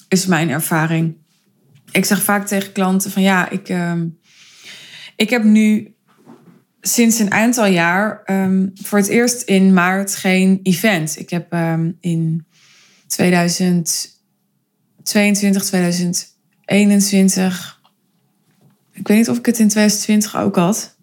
is 0.08 0.26
mijn 0.26 0.50
ervaring. 0.50 1.16
Ik 1.90 2.04
zeg 2.04 2.22
vaak 2.22 2.46
tegen 2.46 2.72
klanten 2.72 3.10
van 3.10 3.22
ja, 3.22 3.48
ik, 3.48 3.68
uh, 3.68 4.02
ik 5.16 5.30
heb 5.30 5.44
nu 5.44 5.94
sinds 6.80 7.18
een 7.18 7.32
aantal 7.32 7.66
jaar 7.66 8.22
um, 8.26 8.70
voor 8.74 8.98
het 8.98 9.08
eerst 9.08 9.42
in 9.42 9.72
maart 9.72 10.16
geen 10.16 10.60
event. 10.62 11.18
Ik 11.18 11.30
heb 11.30 11.52
um, 11.52 11.96
in 12.00 12.46
2022, 13.06 15.64
2021. 15.64 17.80
Ik 18.92 19.08
weet 19.08 19.16
niet 19.16 19.28
of 19.28 19.38
ik 19.38 19.46
het 19.46 19.58
in 19.58 19.68
2020 19.68 20.36
ook 20.36 20.56
had. 20.56 20.96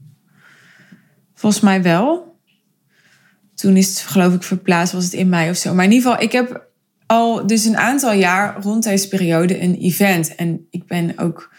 Volgens 1.33 1.61
mij 1.61 1.81
wel. 1.81 2.34
Toen 3.55 3.77
is 3.77 3.89
het 3.89 3.99
geloof 3.99 4.33
ik 4.33 4.43
verplaatst, 4.43 4.93
was 4.93 5.03
het 5.03 5.13
in 5.13 5.29
mei 5.29 5.49
of 5.49 5.57
zo. 5.57 5.73
Maar 5.73 5.85
in 5.85 5.91
ieder 5.91 6.09
geval, 6.09 6.23
ik 6.23 6.31
heb 6.31 6.67
al 7.05 7.47
dus 7.47 7.65
een 7.65 7.77
aantal 7.77 8.13
jaar 8.13 8.61
rond 8.61 8.83
deze 8.83 9.07
periode 9.07 9.61
een 9.61 9.75
event. 9.75 10.35
En 10.35 10.67
ik 10.69 10.87
ben 10.87 11.17
ook 11.17 11.53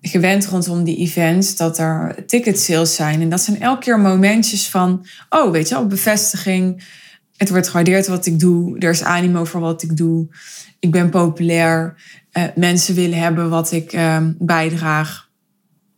gewend 0.00 0.46
rondom 0.46 0.84
die 0.84 0.96
events 0.96 1.56
dat 1.56 1.78
er 1.78 2.24
ticket 2.26 2.60
sales 2.60 2.94
zijn. 2.94 3.20
En 3.20 3.28
dat 3.28 3.40
zijn 3.40 3.60
elke 3.60 3.80
keer 3.80 4.00
momentjes 4.00 4.68
van, 4.68 5.06
oh, 5.28 5.50
weet 5.50 5.68
je 5.68 5.74
wel, 5.74 5.86
bevestiging. 5.86 6.84
Het 7.36 7.50
wordt 7.50 7.66
gewaardeerd 7.66 8.06
wat 8.06 8.26
ik 8.26 8.38
doe. 8.38 8.78
Er 8.78 8.90
is 8.90 9.02
animo 9.02 9.44
voor 9.44 9.60
wat 9.60 9.82
ik 9.82 9.96
doe. 9.96 10.28
Ik 10.78 10.90
ben 10.90 11.10
populair. 11.10 11.94
Uh, 12.32 12.44
mensen 12.54 12.94
willen 12.94 13.18
hebben 13.18 13.50
wat 13.50 13.72
ik 13.72 13.92
uh, 13.92 14.18
bijdraag. 14.38 15.28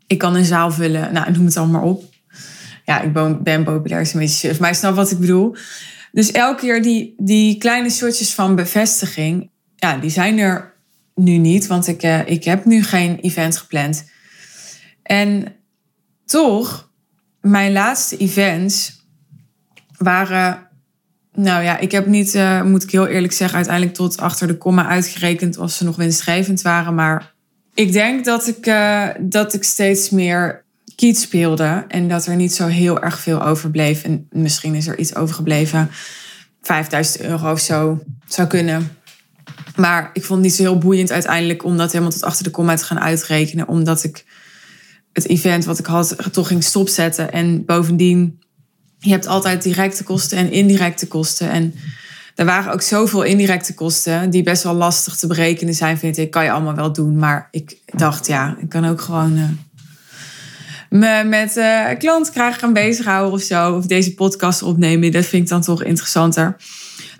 Ik 0.07 0.19
kan 0.19 0.35
een 0.35 0.45
zaal 0.45 0.71
vullen. 0.71 1.12
Nou, 1.12 1.33
noem 1.33 1.45
het 1.45 1.57
allemaal 1.57 1.88
op. 1.88 2.05
Ja, 2.88 3.00
ik 3.00 3.42
ben, 3.42 3.64
populair, 3.64 4.00
is 4.00 4.12
een 4.12 4.21
beetje 4.21 4.49
suf. 4.49 4.59
Maar 4.59 4.68
je 4.68 4.76
snapt 4.76 4.97
wat 4.97 5.11
ik 5.11 5.18
bedoel. 5.18 5.57
Dus 6.12 6.30
elke 6.30 6.61
keer 6.61 6.83
die, 6.83 7.14
die 7.16 7.59
kleine 7.59 7.90
soortjes 7.90 8.35
van 8.35 8.54
bevestiging... 8.54 9.50
Ja, 9.76 9.97
die 9.97 10.11
zijn 10.11 10.38
er 10.38 10.75
nu 11.14 11.37
niet, 11.37 11.66
want 11.66 11.87
ik, 11.87 12.02
uh, 12.02 12.28
ik 12.28 12.45
heb 12.45 12.64
nu 12.64 12.83
geen 12.83 13.18
event 13.18 13.57
gepland. 13.57 14.11
En 15.02 15.54
toch, 16.25 16.90
mijn 17.40 17.73
laatste 17.73 18.16
events 18.16 19.07
waren. 19.99 20.68
Nou 21.33 21.62
ja, 21.62 21.78
ik 21.78 21.92
heb 21.92 22.07
niet, 22.07 22.35
uh, 22.35 22.62
moet 22.62 22.83
ik 22.83 22.90
heel 22.90 23.07
eerlijk 23.07 23.33
zeggen, 23.33 23.57
uiteindelijk 23.57 23.97
tot 23.97 24.21
achter 24.21 24.47
de 24.47 24.57
komma 24.57 24.87
uitgerekend 24.87 25.59
of 25.59 25.71
ze 25.71 25.85
nog 25.85 25.97
winstgevend 25.97 26.62
waren. 26.62 26.95
Maar 26.95 27.35
ik 27.75 27.92
denk 27.92 28.25
dat 28.25 28.47
ik, 28.47 28.66
uh, 28.66 29.09
dat 29.21 29.54
ik 29.54 29.64
steeds 29.64 30.11
meer 30.11 30.66
kiet 30.99 31.19
speelde 31.19 31.85
en 31.88 32.09
dat 32.09 32.26
er 32.26 32.37
niet 32.37 32.55
zo 32.55 32.67
heel 32.67 33.00
erg 33.00 33.21
veel 33.21 33.43
overbleef. 33.43 34.02
En 34.02 34.26
misschien 34.31 34.75
is 34.75 34.87
er 34.87 34.99
iets 34.99 35.14
overgebleven. 35.14 35.90
5000 36.62 37.21
euro 37.21 37.52
of 37.52 37.61
zo 37.61 38.02
zou 38.26 38.49
kunnen. 38.49 38.97
Maar 39.76 40.11
ik 40.12 40.25
vond 40.25 40.38
het 40.38 40.49
niet 40.49 40.57
zo 40.57 40.62
heel 40.62 40.78
boeiend 40.78 41.12
uiteindelijk 41.12 41.64
om 41.64 41.76
dat 41.76 41.93
helemaal 41.93 42.12
tot 42.12 42.23
achter 42.23 42.45
de 42.45 42.50
komma 42.50 42.75
te 42.75 42.85
gaan 42.85 43.00
uitrekenen. 43.00 43.69
Omdat 43.69 44.05
ik 44.05 44.25
het 45.12 45.28
event 45.28 45.64
wat 45.64 45.78
ik 45.78 45.87
had 45.87 46.17
toch 46.33 46.47
ging 46.47 46.64
stopzetten. 46.64 47.33
En 47.33 47.64
bovendien, 47.64 48.40
je 48.99 49.11
hebt 49.11 49.26
altijd 49.26 49.62
directe 49.62 50.02
kosten 50.02 50.38
en 50.38 50.50
indirecte 50.50 51.07
kosten. 51.07 51.50
En 51.50 51.75
er 52.35 52.45
waren 52.45 52.73
ook 52.73 52.83
zoveel 52.83 53.23
indirecte 53.23 53.75
kosten 53.75 54.31
die 54.31 54.43
best 54.43 54.62
wel 54.62 54.75
lastig 54.75 55.17
te 55.17 55.26
berekenen 55.26 55.75
zijn, 55.75 55.99
vind 55.99 56.17
ik. 56.17 56.31
Kan 56.31 56.45
je 56.45 56.50
allemaal 56.50 56.75
wel 56.75 56.93
doen. 56.93 57.19
Maar 57.19 57.49
ik 57.50 57.76
dacht, 57.85 58.26
ja, 58.26 58.57
ik 58.61 58.69
kan 58.69 58.85
ook 58.85 59.00
gewoon 59.00 59.37
uh, 59.37 59.45
me 60.88 61.25
met 61.25 61.57
uh, 61.57 61.87
klant 61.99 62.30
krijgen 62.30 62.61
gaan 62.61 62.73
bezighouden 62.73 63.33
of 63.33 63.42
zo. 63.42 63.75
Of 63.75 63.87
deze 63.87 64.14
podcast 64.14 64.62
opnemen. 64.62 65.12
Dat 65.12 65.26
vind 65.26 65.42
ik 65.42 65.49
dan 65.49 65.62
toch 65.62 65.83
interessanter. 65.83 66.57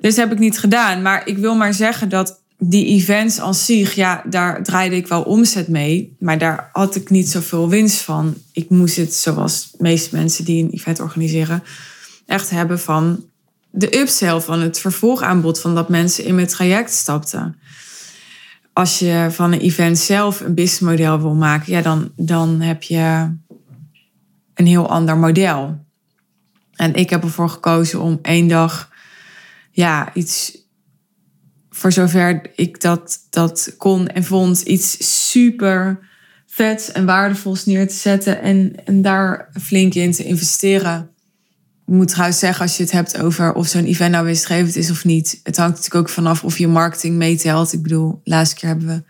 Dus 0.00 0.16
heb 0.16 0.32
ik 0.32 0.38
niet 0.38 0.58
gedaan. 0.58 1.02
Maar 1.02 1.26
ik 1.26 1.38
wil 1.38 1.54
maar 1.54 1.75
zeggen 1.75 2.08
dat 2.08 2.40
die 2.58 2.87
events 2.87 3.40
als 3.40 3.64
zich, 3.64 3.94
ja, 3.94 4.22
daar 4.26 4.62
draaide 4.62 4.96
ik 4.96 5.06
wel 5.06 5.22
omzet 5.22 5.68
mee. 5.68 6.16
Maar 6.18 6.38
daar 6.38 6.70
had 6.72 6.94
ik 6.94 7.10
niet 7.10 7.28
zoveel 7.28 7.68
winst 7.68 8.00
van. 8.00 8.34
Ik 8.52 8.70
moest 8.70 8.96
het, 8.96 9.14
zoals 9.14 9.70
meeste 9.78 10.16
mensen 10.16 10.44
die 10.44 10.64
een 10.64 10.70
event 10.70 11.00
organiseren, 11.00 11.62
echt 12.26 12.50
hebben 12.50 12.80
van 12.80 13.25
de 13.70 13.98
upsell, 13.98 14.40
van 14.40 14.60
het 14.60 14.78
vervolgaanbod, 14.78 15.60
van 15.60 15.75
dat 15.75 15.88
mensen 15.88 16.25
in 16.25 16.34
mijn 16.34 16.46
traject 16.46 16.92
stapten. 16.92 17.56
Als 18.72 18.98
je 18.98 19.28
van 19.30 19.52
een 19.52 19.60
event 19.60 19.98
zelf 19.98 20.40
een 20.40 20.54
businessmodel 20.54 21.20
wil 21.20 21.34
maken, 21.34 21.72
ja, 21.72 21.82
dan, 21.82 22.12
dan 22.16 22.60
heb 22.60 22.82
je 22.82 23.30
een 24.58 24.66
heel 24.66 24.88
ander 24.88 25.16
model. 25.16 25.86
En 26.74 26.94
ik 26.94 27.10
heb 27.10 27.22
ervoor 27.22 27.48
gekozen 27.48 28.00
om 28.00 28.18
één 28.22 28.48
dag 28.48 28.90
ja, 29.70 30.14
iets 30.14 30.66
voor 31.70 31.92
zover 31.92 32.50
ik 32.54 32.80
dat, 32.80 33.26
dat 33.30 33.74
kon 33.76 34.08
en 34.08 34.24
vond, 34.24 34.60
iets 34.60 34.96
super 35.30 35.98
vet 36.46 36.90
en 36.92 37.06
waardevols 37.06 37.66
neer 37.66 37.88
te 37.88 37.94
zetten 37.94 38.40
en, 38.40 38.72
en 38.84 39.02
daar 39.02 39.48
flink 39.60 39.94
in 39.94 40.12
te 40.12 40.24
investeren. 40.24 41.10
Ik 41.86 41.94
moet 41.94 42.08
trouwens 42.08 42.38
zeggen, 42.38 42.62
als 42.62 42.76
je 42.76 42.82
het 42.82 42.92
hebt 42.92 43.18
over 43.18 43.54
of 43.54 43.66
zo'n 43.66 43.84
event 43.84 44.12
nou 44.12 44.24
winstgevend 44.24 44.76
is 44.76 44.90
of 44.90 45.04
niet. 45.04 45.40
Het 45.42 45.56
hangt 45.56 45.76
natuurlijk 45.76 46.06
ook 46.06 46.14
vanaf 46.14 46.44
of 46.44 46.58
je 46.58 46.68
marketing 46.68 47.16
meetelt. 47.16 47.72
Ik 47.72 47.82
bedoel, 47.82 48.20
laatste 48.24 48.56
keer 48.56 48.68
hebben 48.68 48.86
we 48.86 49.02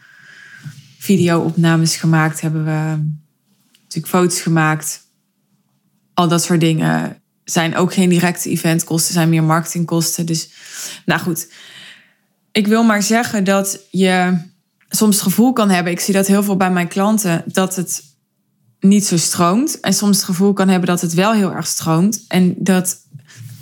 video-opnames 0.99 1.97
gemaakt, 1.97 2.41
hebben 2.41 2.65
we 2.65 3.07
natuurlijk 3.83 4.07
foto's 4.07 4.41
gemaakt. 4.41 5.08
Al 6.19 6.29
dat 6.29 6.43
soort 6.43 6.61
dingen 6.61 7.23
zijn 7.45 7.77
ook 7.77 7.93
geen 7.93 8.09
directe 8.09 8.49
eventkosten, 8.49 9.13
zijn 9.13 9.29
meer 9.29 9.43
marketingkosten. 9.43 10.27
Dus 10.27 10.51
nou 11.07 11.21
goed, 11.21 11.49
ik 12.53 12.67
wil 12.67 12.83
maar 12.83 13.03
zeggen 13.03 13.45
dat 13.45 13.81
je 13.91 14.39
soms 14.89 15.15
het 15.15 15.25
gevoel 15.25 15.53
kan 15.53 15.71
hebben, 15.71 15.93
ik 15.93 16.01
zie 16.01 16.15
dat 16.15 16.27
heel 16.27 16.43
veel 16.43 16.57
bij 16.57 16.71
mijn 16.71 16.89
klanten, 16.89 17.43
dat 17.47 17.77
het 17.77 18.03
niet 18.81 19.07
zo 19.07 19.17
stroomt. 19.17 19.81
En 19.81 19.95
soms 19.95 20.17
het 20.17 20.25
gevoel 20.25 20.53
kan 20.53 20.69
hebben 20.69 20.89
dat 20.89 21.01
het 21.01 21.15
wel 21.15 21.33
heel 21.33 21.53
erg 21.53 21.67
stroomt. 21.67 22.25
En 22.29 22.55
dat 22.57 22.97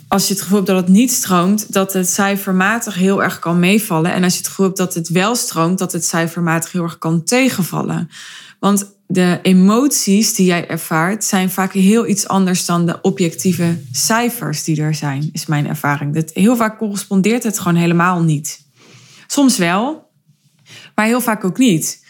als 0.08 0.28
je 0.28 0.32
het 0.32 0.42
gevoel 0.42 0.56
hebt 0.56 0.70
dat 0.70 0.80
het 0.80 0.88
niet 0.88 1.12
stroomt, 1.12 1.72
dat 1.72 1.92
het 1.92 2.08
cijfermatig 2.08 2.94
heel 2.94 3.22
erg 3.22 3.38
kan 3.38 3.58
meevallen. 3.58 4.12
En 4.12 4.24
als 4.24 4.32
je 4.32 4.38
het 4.38 4.48
gevoel 4.48 4.66
hebt 4.66 4.78
dat 4.78 4.94
het 4.94 5.08
wel 5.08 5.34
stroomt, 5.34 5.78
dat 5.78 5.92
het 5.92 6.04
cijfermatig 6.04 6.72
heel 6.72 6.82
erg 6.82 6.98
kan 6.98 7.24
tegenvallen. 7.24 8.10
Want 8.58 8.95
de 9.06 9.38
emoties 9.42 10.34
die 10.34 10.46
jij 10.46 10.68
ervaart 10.68 11.24
zijn 11.24 11.50
vaak 11.50 11.72
heel 11.72 12.06
iets 12.06 12.28
anders 12.28 12.64
dan 12.64 12.86
de 12.86 13.00
objectieve 13.00 13.78
cijfers 13.92 14.64
die 14.64 14.82
er 14.82 14.94
zijn, 14.94 15.28
is 15.32 15.46
mijn 15.46 15.66
ervaring. 15.66 16.14
Dat 16.14 16.30
heel 16.34 16.56
vaak 16.56 16.78
correspondeert 16.78 17.42
het 17.42 17.58
gewoon 17.58 17.76
helemaal 17.76 18.22
niet. 18.22 18.60
Soms 19.26 19.58
wel, 19.58 20.10
maar 20.94 21.06
heel 21.06 21.20
vaak 21.20 21.44
ook 21.44 21.58
niet 21.58 22.04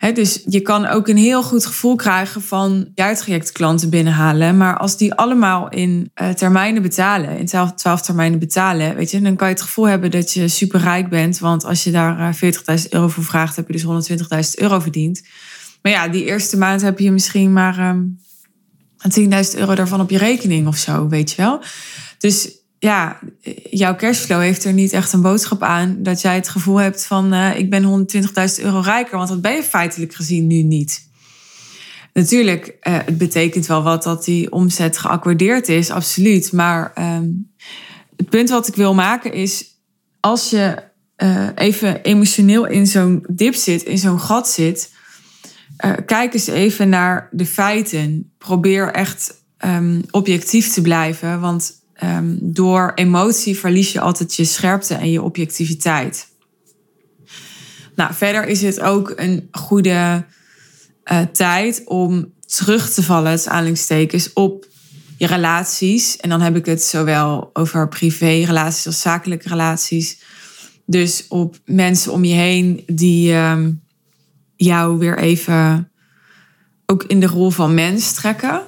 dus 0.00 0.42
je 0.46 0.60
kan 0.60 0.86
ook 0.86 1.08
een 1.08 1.16
heel 1.16 1.42
goed 1.42 1.66
gevoel 1.66 1.96
krijgen 1.96 2.42
van 2.42 2.88
jaartrajectklanten 2.94 3.90
binnenhalen. 3.90 4.56
Maar 4.56 4.76
als 4.78 4.96
die 4.96 5.14
allemaal 5.14 5.68
in 5.68 6.10
uh, 6.14 6.28
termijnen 6.28 6.82
betalen, 6.82 7.38
in 7.38 7.46
twaalf 7.74 8.02
termijnen 8.02 8.38
betalen, 8.38 8.94
weet 8.94 9.10
je, 9.10 9.20
dan 9.20 9.36
kan 9.36 9.48
je 9.48 9.54
het 9.54 9.62
gevoel 9.62 9.88
hebben 9.88 10.10
dat 10.10 10.32
je 10.32 10.48
super 10.48 10.80
rijk 10.80 11.08
bent. 11.08 11.38
Want 11.38 11.64
als 11.64 11.84
je 11.84 11.90
daar 11.90 12.36
40.000 12.36 12.40
eh, 12.64 12.76
euro 12.88 13.08
voor 13.08 13.24
vraagt, 13.24 13.56
heb 13.56 13.66
je 13.68 13.72
dus 13.72 14.08
120.000 14.54 14.54
euro 14.54 14.80
verdiend. 14.80 15.22
Maar 15.82 15.92
ja, 15.92 16.08
die 16.08 16.24
eerste 16.24 16.56
maand 16.56 16.82
heb 16.82 16.98
je 16.98 17.10
misschien 17.10 17.52
maar 17.52 17.88
um, 17.88 18.18
ehm, 18.98 19.44
10.000 19.52 19.58
euro 19.58 19.74
daarvan 19.74 20.00
op 20.00 20.10
je 20.10 20.18
rekening 20.18 20.66
of 20.66 20.76
zo, 20.76 21.08
weet 21.08 21.30
je 21.30 21.36
wel. 21.36 21.62
Dus 22.18 22.58
ja, 22.78 23.18
jouw 23.70 23.96
cashflow 23.96 24.40
heeft 24.40 24.64
er 24.64 24.72
niet 24.72 24.92
echt 24.92 25.12
een 25.12 25.20
boodschap 25.20 25.62
aan 25.62 25.96
dat 26.02 26.20
jij 26.20 26.34
het 26.34 26.48
gevoel 26.48 26.76
hebt 26.76 27.06
van 27.06 27.34
uh, 27.34 27.58
ik 27.58 27.70
ben 27.70 28.08
120.000 28.14 28.64
euro 28.64 28.80
rijker, 28.80 29.16
want 29.16 29.28
dat 29.28 29.40
ben 29.40 29.54
je 29.54 29.62
feitelijk 29.62 30.14
gezien 30.14 30.46
nu 30.46 30.62
niet. 30.62 31.08
Natuurlijk, 32.12 32.66
uh, 32.66 32.98
het 33.04 33.18
betekent 33.18 33.66
wel 33.66 33.82
wat 33.82 34.02
dat 34.02 34.24
die 34.24 34.52
omzet 34.52 34.98
geaccordeerd 34.98 35.68
is, 35.68 35.90
absoluut. 35.90 36.52
Maar 36.52 36.92
um, 36.98 37.52
het 38.16 38.28
punt 38.28 38.50
wat 38.50 38.68
ik 38.68 38.74
wil 38.74 38.94
maken 38.94 39.32
is, 39.32 39.64
als 40.20 40.50
je 40.50 40.82
uh, 41.16 41.48
even 41.54 42.02
emotioneel 42.02 42.66
in 42.66 42.86
zo'n 42.86 43.24
dip 43.30 43.54
zit, 43.54 43.82
in 43.82 43.98
zo'n 43.98 44.20
gat 44.20 44.48
zit, 44.48 44.90
kijk 46.06 46.34
eens 46.34 46.46
even 46.46 46.88
naar 46.88 47.28
de 47.30 47.46
feiten. 47.46 48.32
Probeer 48.38 48.92
echt 48.92 49.34
um, 49.64 50.02
objectief 50.10 50.72
te 50.72 50.80
blijven, 50.80 51.40
want 51.40 51.72
um, 52.04 52.38
door 52.40 52.92
emotie 52.94 53.58
verlies 53.58 53.92
je 53.92 54.00
altijd 54.00 54.34
je 54.34 54.44
scherpte 54.44 54.94
en 54.94 55.10
je 55.10 55.22
objectiviteit. 55.22 56.28
Nou, 57.94 58.14
verder 58.14 58.46
is 58.46 58.62
het 58.62 58.80
ook 58.80 59.12
een 59.16 59.48
goede 59.50 60.24
uh, 61.04 61.20
tijd 61.32 61.82
om 61.84 62.32
terug 62.46 62.90
te 62.90 63.02
vallen, 63.02 63.30
het 63.30 63.48
aanhalingstekens, 63.48 64.32
op 64.32 64.66
je 65.16 65.26
relaties. 65.26 66.16
En 66.16 66.28
dan 66.28 66.40
heb 66.40 66.56
ik 66.56 66.66
het 66.66 66.82
zowel 66.82 67.50
over 67.52 67.88
privé-relaties 67.88 68.86
als 68.86 69.00
zakelijke 69.00 69.48
relaties. 69.48 70.18
Dus 70.86 71.24
op 71.28 71.58
mensen 71.64 72.12
om 72.12 72.24
je 72.24 72.34
heen 72.34 72.82
die 72.86 73.34
um, 73.34 73.82
jou 74.64 74.98
weer 74.98 75.18
even 75.18 75.90
ook 76.86 77.04
in 77.04 77.20
de 77.20 77.26
rol 77.26 77.50
van 77.50 77.74
mens 77.74 78.12
trekken. 78.12 78.62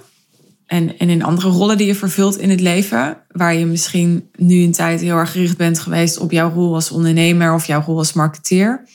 En, 0.66 0.98
en 0.98 1.08
in 1.08 1.22
andere 1.22 1.48
rollen 1.48 1.76
die 1.76 1.86
je 1.86 1.94
vervult 1.94 2.38
in 2.38 2.50
het 2.50 2.60
leven, 2.60 3.16
waar 3.30 3.54
je 3.54 3.66
misschien 3.66 4.30
nu 4.36 4.62
een 4.62 4.72
tijd 4.72 5.00
heel 5.00 5.16
erg 5.16 5.32
gericht 5.32 5.56
bent 5.56 5.78
geweest 5.78 6.18
op 6.18 6.30
jouw 6.30 6.50
rol 6.50 6.74
als 6.74 6.90
ondernemer 6.90 7.54
of 7.54 7.66
jouw 7.66 7.82
rol 7.82 7.98
als 7.98 8.12
marketeer. 8.12 8.88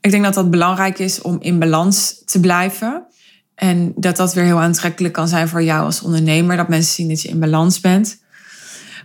Ik 0.00 0.10
denk 0.10 0.24
dat 0.24 0.34
dat 0.34 0.50
belangrijk 0.50 0.98
is 0.98 1.20
om 1.20 1.36
in 1.40 1.58
balans 1.58 2.22
te 2.24 2.40
blijven. 2.40 3.06
En 3.54 3.92
dat 3.96 4.16
dat 4.16 4.34
weer 4.34 4.44
heel 4.44 4.60
aantrekkelijk 4.60 5.14
kan 5.14 5.28
zijn 5.28 5.48
voor 5.48 5.62
jou 5.62 5.84
als 5.84 6.02
ondernemer, 6.02 6.56
dat 6.56 6.68
mensen 6.68 6.94
zien 6.94 7.08
dat 7.08 7.22
je 7.22 7.28
in 7.28 7.38
balans 7.38 7.80
bent. 7.80 8.18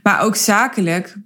Maar 0.03 0.21
ook 0.21 0.35
zakelijk, 0.35 1.17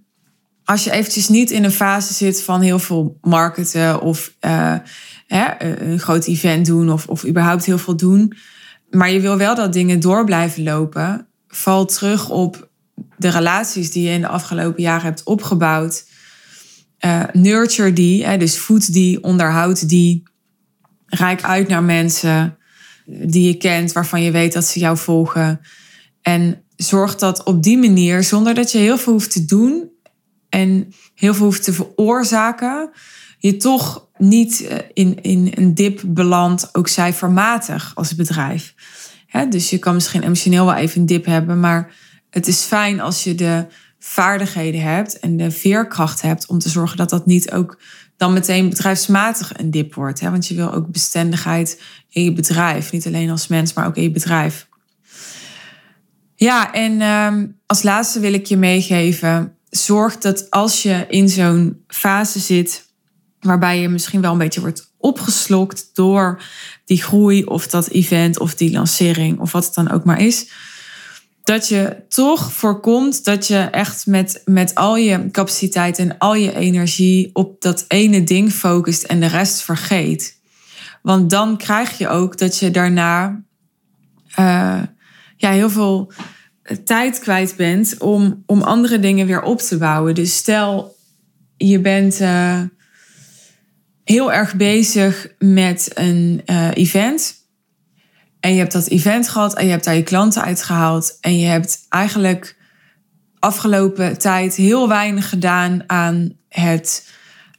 als 0.64 0.84
je 0.84 0.92
eventjes 0.92 1.28
niet 1.28 1.52
in 1.52 1.64
een 1.64 1.72
fase 1.72 2.14
zit 2.14 2.42
van 2.42 2.62
heel 2.62 2.80
veel 2.80 3.18
marketen 3.22 4.02
of 4.02 4.34
uh, 4.42 4.74
hè, 5.28 5.64
een 5.82 6.00
groot 6.00 6.26
event 6.26 6.66
doen 6.66 6.92
of, 6.92 7.08
of 7.08 7.26
überhaupt 7.26 7.66
heel 7.66 7.78
veel 7.78 7.96
doen 7.96 8.34
maar 8.90 9.12
je 9.12 9.20
wil 9.20 9.38
wel 9.38 9.56
dat 9.56 9.74
dingen 9.74 10.00
door 10.00 10.26
blijven 10.26 10.64
lopen. 10.64 11.28
Val 11.48 11.86
terug 11.86 12.30
op 12.30 12.70
de 13.18 13.30
relaties 13.30 13.92
die 13.92 14.04
je 14.04 14.14
in 14.14 14.22
de 14.22 14.28
afgelopen 14.28 14.82
jaren 14.82 15.06
hebt 15.06 15.24
opgebouwd. 15.24 16.06
Uh, 17.06 17.24
nurture 17.34 17.94
die, 17.94 18.26
hè, 18.26 18.38
dus 18.38 18.58
voed 18.58 18.94
die, 18.94 19.24
onderhoud 19.24 19.90
die. 19.90 20.24
Rijk 21.06 21.44
uit 21.44 21.68
naar 21.68 21.84
mensen 21.84 22.58
die 23.06 23.48
je 23.48 23.58
kent, 23.58 23.92
waarvan 23.92 24.22
je 24.22 24.32
weet 24.32 24.54
dat 24.54 24.66
ze 24.66 24.80
jou 24.80 24.98
volgen. 24.98 25.60
En 26.22 26.64
zorg 26.76 27.16
dat 27.16 27.44
op 27.44 27.64
die 27.64 27.78
manier, 27.78 28.24
zonder 28.24 28.54
dat 28.54 28.72
je 28.72 28.78
heel 28.78 28.98
veel 28.98 29.14
hoeft 29.14 29.32
te 29.32 29.46
doen 29.46 29.92
en 30.50 30.94
heel 31.16 31.34
veel 31.34 31.46
hoeft 31.46 31.64
te 31.64 31.74
veroorzaken, 31.74 32.90
je 33.40 33.58
toch 33.58 34.07
niet 34.18 34.62
eh, 34.62 34.78
in, 34.94 35.22
in 35.22 35.52
een 35.56 35.76
dip 35.76 36.02
belandt, 36.06 36.70
ook 36.76 36.88
cijfermatig 36.88 37.92
als 37.96 38.16
bedrijf. 38.16 38.74
dus 39.50 39.70
je 39.70 39.78
kan 39.78 39.94
misschien 39.94 40.24
emotioneel 40.24 40.66
wel 40.66 40.76
even 40.76 41.00
een 41.00 41.06
dip 41.06 41.26
hebben, 41.26 41.60
maar 41.60 41.94
het 42.30 42.48
is 42.48 42.62
fijn 42.62 43.00
als 43.00 43.24
je 43.24 43.36
de 43.36 43.66
vaardigheden 44.00 44.82
hebt 44.82 45.20
en 45.20 45.38
de 45.38 45.52
veerkracht 45.52 46.22
hebt 46.22 46.48
om 46.48 46.60
te 46.60 46.70
zorgen 46.70 46.98
dat 46.98 47.10
dat 47.10 47.26
niet 47.26 47.52
ook 47.52 47.80
dan 48.18 48.34
meteen 48.34 48.70
bedrijfsmatig 48.70 49.60
een 49.60 49.72
dip 49.72 49.94
wordt. 49.94 50.22
Want 50.22 50.48
je 50.48 50.56
wil 50.56 50.74
ook 50.74 50.92
bestendigheid 50.92 51.82
in 52.10 52.24
je 52.24 52.34
bedrijf, 52.34 52.92
niet 52.92 53.08
alleen 53.08 53.30
als 53.30 53.48
mens, 53.48 53.74
maar 53.74 53.88
ook 53.88 53.96
in 53.96 54.04
je 54.04 54.12
bedrijf. 54.12 54.68
Ja, 56.36 56.74
en 56.74 57.02
um, 57.02 57.60
als 57.66 57.84
laatste 57.84 58.20
wil 58.20 58.34
ik 58.34 58.46
je 58.46 58.58
meegeven: 58.58 59.56
zorg 59.70 60.18
dat 60.18 60.52
als 60.52 60.84
je 60.84 61.06
in 61.10 61.30
zo'n 61.30 61.84
fase 61.88 62.40
zit 62.40 62.87
waarbij 63.48 63.80
je 63.80 63.90
misschien 63.90 64.22
wel 64.22 64.32
een 64.32 64.38
beetje 64.38 64.62
wordt 64.62 64.94
opgeslokt 64.98 65.90
door 65.94 66.42
die 66.86 67.02
groei 67.02 67.44
of 67.44 67.68
dat 67.68 67.88
event 67.88 68.40
of 68.40 68.56
die 68.56 68.72
lancering 68.72 69.40
of 69.40 69.52
wat 69.52 69.66
het 69.66 69.74
dan 69.74 69.92
ook 69.92 70.04
maar 70.04 70.22
is. 70.22 70.52
Dat 71.44 71.68
je 71.68 72.04
toch 72.10 72.52
voorkomt 72.54 73.26
dat 73.26 73.48
je 73.48 73.58
echt 73.58 74.06
met, 74.06 74.42
met 74.46 74.76
al 74.76 74.98
je 74.98 75.32
capaciteit 75.32 76.00
en 76.00 76.18
al 76.18 76.36
je 76.36 76.56
energie 76.56 77.30
op 77.34 77.62
dat 77.62 77.86
ene 77.88 78.24
ding 78.24 78.52
focust 78.52 79.04
en 79.04 79.20
de 79.20 79.28
rest 79.28 79.62
vergeet. 79.62 80.40
Want 81.02 81.30
dan 81.30 81.58
krijg 81.58 81.98
je 81.98 82.08
ook 82.08 82.38
dat 82.38 82.58
je 82.58 82.72
daarna 82.72 83.44
uh, 84.40 84.82
ja, 85.38 85.52
heel 85.52 85.70
veel 85.70 86.12
tijd 86.84 87.20
kwijt 87.20 87.56
bent 87.56 87.98
om, 88.00 88.44
om 88.46 88.62
andere 88.62 89.00
dingen 89.00 89.28
weer 89.28 89.42
op 89.42 89.60
te 89.60 89.78
bouwen. 89.78 90.16
Dus 90.16 90.36
stel, 90.36 90.96
je 91.58 91.80
bent. 91.80 92.22
Uh, 92.22 92.62
heel 94.10 94.32
erg 94.32 94.56
bezig 94.56 95.28
met 95.40 95.92
een 95.94 96.42
uh, 96.46 96.70
event. 96.74 97.36
En 98.40 98.52
je 98.52 98.60
hebt 98.60 98.72
dat 98.72 98.88
event 98.88 99.30
gehad 99.30 99.56
en 99.56 99.66
je 99.66 99.72
hebt 99.72 99.84
daar 99.84 99.96
je 99.96 100.04
klanten 100.04 100.42
uitgehaald. 100.42 101.18
En 101.22 101.40
je 101.40 101.46
hebt 101.46 101.86
eigenlijk 101.90 102.58
afgelopen 103.40 104.18
tijd 104.18 104.56
heel 104.56 104.88
weinig 104.88 105.30
gedaan 105.30 105.84
aan 105.88 106.34
het 106.50 107.10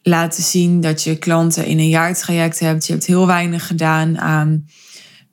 laten 0.02 0.42
zien 0.42 0.80
dat 0.80 1.02
je 1.02 1.18
klanten 1.18 1.66
in 1.66 1.78
een 1.78 1.88
jaartraject 1.88 2.58
hebt. 2.58 2.86
Je 2.86 2.92
hebt 2.92 3.06
heel 3.06 3.26
weinig 3.26 3.66
gedaan 3.66 4.18
aan 4.18 4.66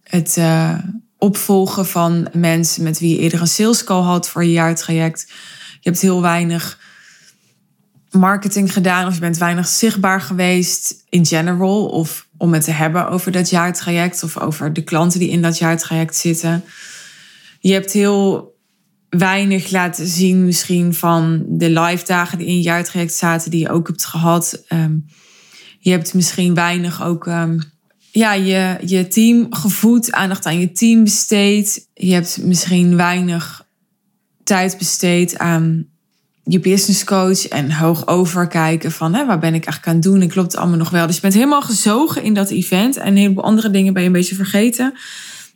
het 0.04 0.36
uh, 0.38 0.78
opvolgen 1.18 1.86
van 1.86 2.28
mensen 2.34 2.84
met 2.84 3.00
wie 3.00 3.16
je 3.16 3.22
eerder 3.22 3.42
een 3.42 3.48
sales 3.48 3.84
call 3.84 4.02
had 4.02 4.30
voor 4.30 4.44
je 4.44 4.52
jaartraject. 4.52 5.26
Je 5.80 5.90
hebt 5.90 6.02
heel 6.02 6.22
weinig 6.22 6.80
marketing 8.18 8.74
gedaan 8.74 9.08
of 9.08 9.14
je 9.14 9.20
bent 9.20 9.38
weinig 9.38 9.68
zichtbaar 9.68 10.22
geweest 10.22 11.04
in 11.10 11.26
general 11.26 11.86
of 11.86 12.28
om 12.38 12.54
het 12.54 12.64
te 12.64 12.72
hebben 12.72 13.10
over 13.10 13.32
dat 13.32 13.50
jaartraject 13.50 14.24
of 14.24 14.38
over 14.40 14.74
de 14.74 14.84
klanten 14.84 15.20
die 15.20 15.30
in 15.30 15.42
dat 15.42 15.58
jaartraject 15.58 16.16
zitten. 16.16 16.64
Je 17.60 17.74
hebt 17.74 17.92
heel 17.92 18.54
weinig 19.10 19.72
laten 19.72 20.08
zien 20.08 20.46
misschien 20.46 20.94
van 20.94 21.46
de 21.48 21.70
live 21.70 22.06
dagen 22.06 22.38
die 22.38 22.48
in 22.48 22.56
je 22.56 22.62
jaartraject 22.62 23.14
zaten 23.14 23.52
die 23.52 23.60
je 23.60 23.70
ook 23.70 23.88
hebt 23.88 24.06
gehad. 24.06 24.64
Ehm, 24.68 24.98
je 25.80 25.92
hebt 25.92 26.14
misschien 26.14 26.54
weinig 26.54 27.04
ook 27.04 27.26
um, 27.26 27.60
ja, 28.12 28.34
je, 28.34 28.78
je 28.86 29.08
team 29.08 29.54
gevoed, 29.54 30.12
aandacht 30.12 30.46
aan 30.46 30.60
je 30.60 30.72
team 30.72 31.04
besteed. 31.04 31.90
Je 31.94 32.14
hebt 32.14 32.38
misschien 32.42 32.96
weinig 32.96 33.68
tijd 34.44 34.78
besteed 34.78 35.38
aan 35.38 35.88
je 36.48 36.60
business 36.60 37.04
coach 37.04 37.48
en 37.48 37.72
hoog 37.72 38.08
overkijken 38.08 38.92
van 38.92 39.14
hè, 39.14 39.26
waar 39.26 39.40
ben 39.40 39.54
ik 39.54 39.66
eigenlijk 39.66 39.88
aan 39.88 39.94
het 39.94 40.04
doen 40.04 40.22
en 40.22 40.28
klopt 40.28 40.52
het 40.52 40.62
allemaal 40.62 40.78
nog 40.78 40.90
wel. 40.90 41.06
Dus 41.06 41.16
je 41.16 41.22
bent 41.22 41.34
helemaal 41.34 41.62
gezogen 41.62 42.24
in 42.24 42.34
dat 42.34 42.50
event 42.50 42.98
en 42.98 43.08
een 43.08 43.18
heleboel 43.18 43.44
andere 43.44 43.72
dingen 43.72 43.94
ben 43.94 44.02
je 44.02 44.08
een 44.08 44.14
beetje 44.14 44.36
vergeten. 44.36 44.94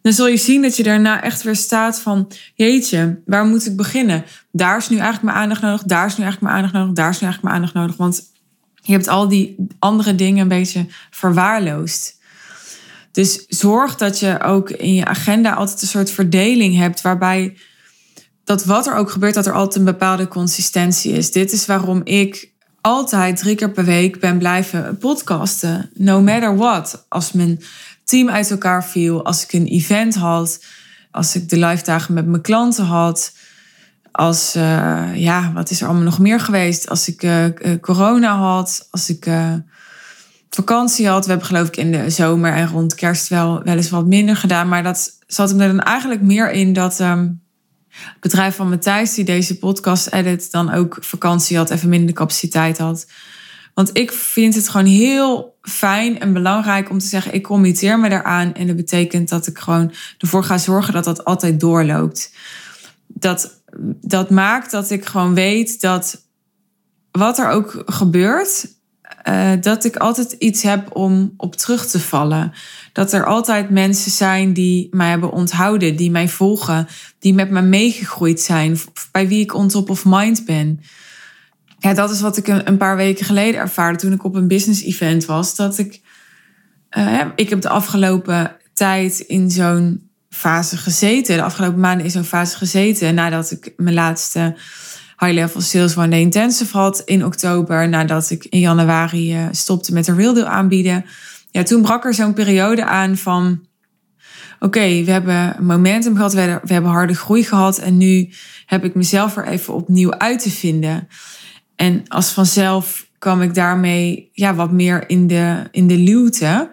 dan 0.01 0.13
zul 0.13 0.27
je 0.27 0.37
zien 0.37 0.61
dat 0.61 0.77
je 0.77 0.83
daarna 0.83 1.23
echt 1.23 1.43
weer 1.43 1.55
staat 1.55 1.99
van, 1.99 2.31
jeetje, 2.55 3.19
waar 3.25 3.45
moet 3.45 3.65
ik 3.65 3.75
beginnen? 3.75 4.25
Daar 4.51 4.77
is 4.77 4.89
nu 4.89 4.97
eigenlijk 4.97 5.25
mijn 5.25 5.37
aandacht 5.37 5.61
nodig, 5.61 5.83
daar 5.83 6.05
is 6.05 6.17
nu 6.17 6.23
eigenlijk 6.23 6.41
mijn 6.41 6.55
aandacht 6.55 6.73
nodig, 6.73 6.95
daar 6.95 7.09
is 7.09 7.19
nu 7.19 7.27
eigenlijk 7.27 7.43
mijn 7.43 7.55
aandacht 7.55 7.73
nodig. 7.73 7.95
Want 7.97 8.21
je 8.81 8.91
hebt 8.91 9.07
al 9.07 9.27
die 9.27 9.55
andere 9.79 10.15
dingen 10.15 10.41
een 10.41 10.47
beetje 10.47 10.85
verwaarloosd. 11.09 12.17
Dus 13.11 13.45
zorg 13.47 13.95
dat 13.95 14.19
je 14.19 14.41
ook 14.41 14.69
in 14.69 14.93
je 14.93 15.05
agenda 15.05 15.53
altijd 15.53 15.81
een 15.81 15.87
soort 15.87 16.11
verdeling 16.11 16.77
hebt 16.77 17.01
waarbij 17.01 17.57
dat 18.49 18.65
wat 18.65 18.87
er 18.87 18.95
ook 18.95 19.11
gebeurt, 19.11 19.33
dat 19.33 19.45
er 19.45 19.53
altijd 19.53 19.75
een 19.75 19.91
bepaalde 19.91 20.27
consistentie 20.27 21.11
is. 21.11 21.31
Dit 21.31 21.51
is 21.51 21.65
waarom 21.65 22.01
ik 22.03 22.51
altijd 22.81 23.37
drie 23.37 23.55
keer 23.55 23.71
per 23.71 23.85
week 23.85 24.19
ben 24.19 24.37
blijven 24.37 24.97
podcasten. 24.97 25.89
No 25.93 26.21
matter 26.21 26.57
what. 26.57 27.05
Als 27.09 27.31
mijn 27.31 27.59
team 28.03 28.29
uit 28.29 28.51
elkaar 28.51 28.85
viel, 28.85 29.25
als 29.25 29.43
ik 29.43 29.53
een 29.53 29.65
event 29.65 30.15
had, 30.15 30.63
als 31.11 31.35
ik 31.35 31.49
de 31.49 31.57
live 31.57 31.83
dagen 31.83 32.13
met 32.13 32.25
mijn 32.25 32.41
klanten 32.41 32.85
had. 32.85 33.33
Als, 34.11 34.55
uh, 34.55 35.15
ja, 35.15 35.51
wat 35.53 35.69
is 35.69 35.81
er 35.81 35.87
allemaal 35.87 36.03
nog 36.03 36.19
meer 36.19 36.39
geweest? 36.39 36.89
Als 36.89 37.07
ik 37.07 37.23
uh, 37.23 37.45
corona 37.81 38.37
had, 38.37 38.87
als 38.91 39.09
ik 39.09 39.27
vakantie 40.49 41.07
had. 41.07 41.23
We 41.23 41.29
hebben 41.29 41.47
geloof 41.47 41.67
ik 41.67 41.77
in 41.77 41.91
de 41.91 42.09
zomer 42.09 42.53
en 42.53 42.67
rond 42.67 42.95
kerst 42.95 43.27
wel, 43.27 43.63
wel 43.63 43.75
eens 43.75 43.89
wat 43.89 44.05
minder 44.05 44.35
gedaan. 44.35 44.67
Maar 44.67 44.83
dat 44.83 45.17
zat 45.27 45.49
hem 45.49 45.59
er 45.59 45.67
dan 45.67 45.79
eigenlijk 45.79 46.21
meer 46.21 46.51
in 46.51 46.73
dat 46.73 46.99
um, 46.99 47.47
het 47.89 48.19
bedrijf 48.19 48.55
van 48.55 48.69
Matthijs, 48.69 49.13
die 49.13 49.25
deze 49.25 49.57
podcast 49.57 50.07
edit, 50.07 50.51
dan 50.51 50.71
ook 50.71 50.97
vakantie 50.99 51.57
had, 51.57 51.69
even 51.69 51.89
minder 51.89 52.15
capaciteit 52.15 52.77
had. 52.77 53.07
Want 53.73 53.97
ik 53.97 54.11
vind 54.11 54.55
het 54.55 54.69
gewoon 54.69 54.85
heel 54.85 55.57
fijn 55.61 56.19
en 56.19 56.33
belangrijk 56.33 56.89
om 56.89 56.99
te 56.99 57.05
zeggen: 57.05 57.33
ik 57.33 57.43
committeer 57.43 57.99
me 57.99 58.09
daaraan. 58.09 58.53
En 58.53 58.67
dat 58.67 58.75
betekent 58.75 59.29
dat 59.29 59.47
ik 59.47 59.57
gewoon 59.57 59.93
ervoor 60.17 60.43
ga 60.43 60.57
zorgen 60.57 60.93
dat 60.93 61.03
dat 61.03 61.25
altijd 61.25 61.59
doorloopt. 61.59 62.33
Dat, 63.07 63.61
dat 64.01 64.29
maakt 64.29 64.71
dat 64.71 64.89
ik 64.89 65.05
gewoon 65.05 65.33
weet 65.33 65.81
dat 65.81 66.27
wat 67.11 67.37
er 67.37 67.49
ook 67.49 67.83
gebeurt, 67.85 68.78
uh, 69.27 69.51
dat 69.61 69.83
ik 69.83 69.95
altijd 69.95 70.31
iets 70.31 70.63
heb 70.63 70.95
om 70.95 71.33
op 71.37 71.55
terug 71.55 71.87
te 71.87 71.99
vallen. 71.99 72.53
Dat 72.93 73.13
er 73.13 73.25
altijd 73.25 73.69
mensen 73.69 74.11
zijn 74.11 74.53
die 74.53 74.87
mij 74.91 75.09
hebben 75.09 75.31
onthouden, 75.31 75.95
die 75.95 76.11
mij 76.11 76.29
volgen, 76.29 76.87
die 77.19 77.33
met 77.33 77.49
me 77.49 77.61
meegegroeid 77.61 78.41
zijn, 78.41 78.77
bij 79.11 79.27
wie 79.27 79.41
ik 79.41 79.53
on 79.53 79.67
top 79.67 79.89
of 79.89 80.05
mind 80.05 80.45
ben. 80.45 80.79
Ja, 81.79 81.93
dat 81.93 82.11
is 82.11 82.21
wat 82.21 82.37
ik 82.37 82.47
een 82.47 82.77
paar 82.77 82.95
weken 82.95 83.25
geleden 83.25 83.59
ervaarde 83.59 83.97
toen 83.97 84.13
ik 84.13 84.23
op 84.23 84.35
een 84.35 84.47
business 84.47 84.83
event 84.83 85.25
was. 85.25 85.55
Dat 85.55 85.77
ik, 85.77 86.01
uh, 86.97 87.21
ik 87.35 87.49
heb 87.49 87.61
de 87.61 87.69
afgelopen 87.69 88.55
tijd 88.73 89.19
in 89.19 89.51
zo'n 89.51 90.09
fase 90.29 90.77
gezeten. 90.77 91.37
De 91.37 91.43
afgelopen 91.43 91.79
maanden 91.79 92.05
in 92.05 92.11
zo'n 92.11 92.23
fase 92.23 92.57
gezeten. 92.57 93.15
Nadat 93.15 93.51
ik 93.51 93.73
mijn 93.77 93.95
laatste 93.95 94.55
high 95.19 95.33
level 95.33 95.61
sales 95.61 95.97
one 95.97 96.07
day 96.07 96.21
intensive 96.21 96.77
had 96.77 97.01
in 97.05 97.25
oktober. 97.25 97.89
Nadat 97.89 98.29
ik 98.29 98.45
in 98.45 98.59
januari 98.59 99.35
uh, 99.35 99.47
stopte 99.51 99.93
met 99.93 100.07
een 100.07 100.15
real 100.15 100.45
aanbieden. 100.45 101.05
Ja, 101.51 101.63
toen 101.63 101.81
brak 101.81 102.05
er 102.05 102.13
zo'n 102.13 102.33
periode 102.33 102.85
aan 102.85 103.17
van... 103.17 103.67
Oké, 104.59 105.03
we 105.03 105.11
hebben 105.11 105.55
momentum 105.59 106.15
gehad, 106.15 106.33
we 106.33 106.39
hebben, 106.39 106.67
we 106.67 106.73
hebben 106.73 106.91
harde 106.91 107.15
groei 107.15 107.43
gehad. 107.43 107.77
En 107.77 107.97
nu 107.97 108.29
heb 108.65 108.83
ik 108.83 108.95
mezelf 108.95 109.37
er 109.37 109.47
even 109.47 109.73
opnieuw 109.73 110.13
uit 110.13 110.41
te 110.41 110.49
vinden. 110.49 111.07
En 111.75 112.03
als 112.07 112.29
vanzelf 112.29 113.07
kwam 113.17 113.41
ik 113.41 113.53
daarmee 113.53 114.29
ja, 114.33 114.55
wat 114.55 114.71
meer 114.71 115.09
in 115.09 115.27
de, 115.27 115.63
in 115.71 115.87
de 115.87 115.97
luwte. 115.97 116.71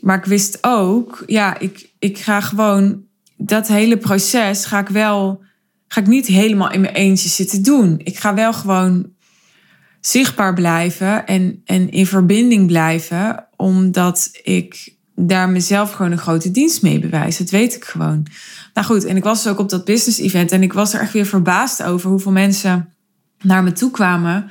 Maar 0.00 0.16
ik 0.16 0.24
wist 0.24 0.58
ook, 0.60 1.22
ja, 1.26 1.58
ik, 1.58 1.90
ik 1.98 2.18
ga 2.18 2.40
gewoon 2.40 3.02
dat 3.36 3.68
hele 3.68 3.96
proces 3.96 4.64
ga 4.64 4.78
ik 4.78 4.88
wel, 4.88 5.42
ga 5.88 6.00
ik 6.00 6.06
niet 6.06 6.26
helemaal 6.26 6.70
in 6.70 6.80
mijn 6.80 6.94
eentje 6.94 7.28
zitten 7.28 7.62
doen. 7.62 8.00
Ik 8.04 8.18
ga 8.18 8.34
wel 8.34 8.52
gewoon 8.52 9.12
zichtbaar 10.00 10.54
blijven 10.54 11.26
en, 11.26 11.62
en 11.64 11.90
in 11.90 12.06
verbinding 12.06 12.66
blijven, 12.66 13.48
omdat 13.56 14.30
ik 14.42 14.96
daar 15.14 15.48
mezelf 15.48 15.92
gewoon 15.92 16.12
een 16.12 16.18
grote 16.18 16.50
dienst 16.50 16.82
mee 16.82 16.98
bewijs. 16.98 17.38
Dat 17.38 17.50
weet 17.50 17.74
ik 17.74 17.84
gewoon. 17.84 18.26
Nou 18.74 18.86
goed, 18.86 19.04
en 19.04 19.16
ik 19.16 19.24
was 19.24 19.42
dus 19.42 19.52
ook 19.52 19.58
op 19.58 19.68
dat 19.68 19.84
business 19.84 20.18
event 20.18 20.52
en 20.52 20.62
ik 20.62 20.72
was 20.72 20.94
er 20.94 21.00
echt 21.00 21.12
weer 21.12 21.26
verbaasd 21.26 21.82
over 21.82 22.10
hoeveel 22.10 22.32
mensen 22.32 22.94
naar 23.38 23.62
me 23.62 23.72
toe 23.72 23.90
kwamen, 23.90 24.50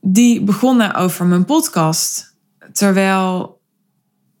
die 0.00 0.42
begonnen 0.42 0.94
over 0.94 1.26
mijn 1.26 1.44
podcast. 1.44 2.36
Terwijl, 2.72 3.60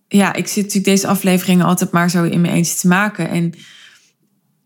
ja, 0.08 0.32
ik 0.32 0.46
zit 0.46 0.56
natuurlijk 0.56 0.84
deze 0.84 1.06
afleveringen 1.06 1.66
altijd 1.66 1.90
maar 1.90 2.10
zo 2.10 2.24
in 2.24 2.40
mijn 2.40 2.54
eentje 2.54 2.76
te 2.76 2.88
maken. 2.88 3.28
En 3.28 3.54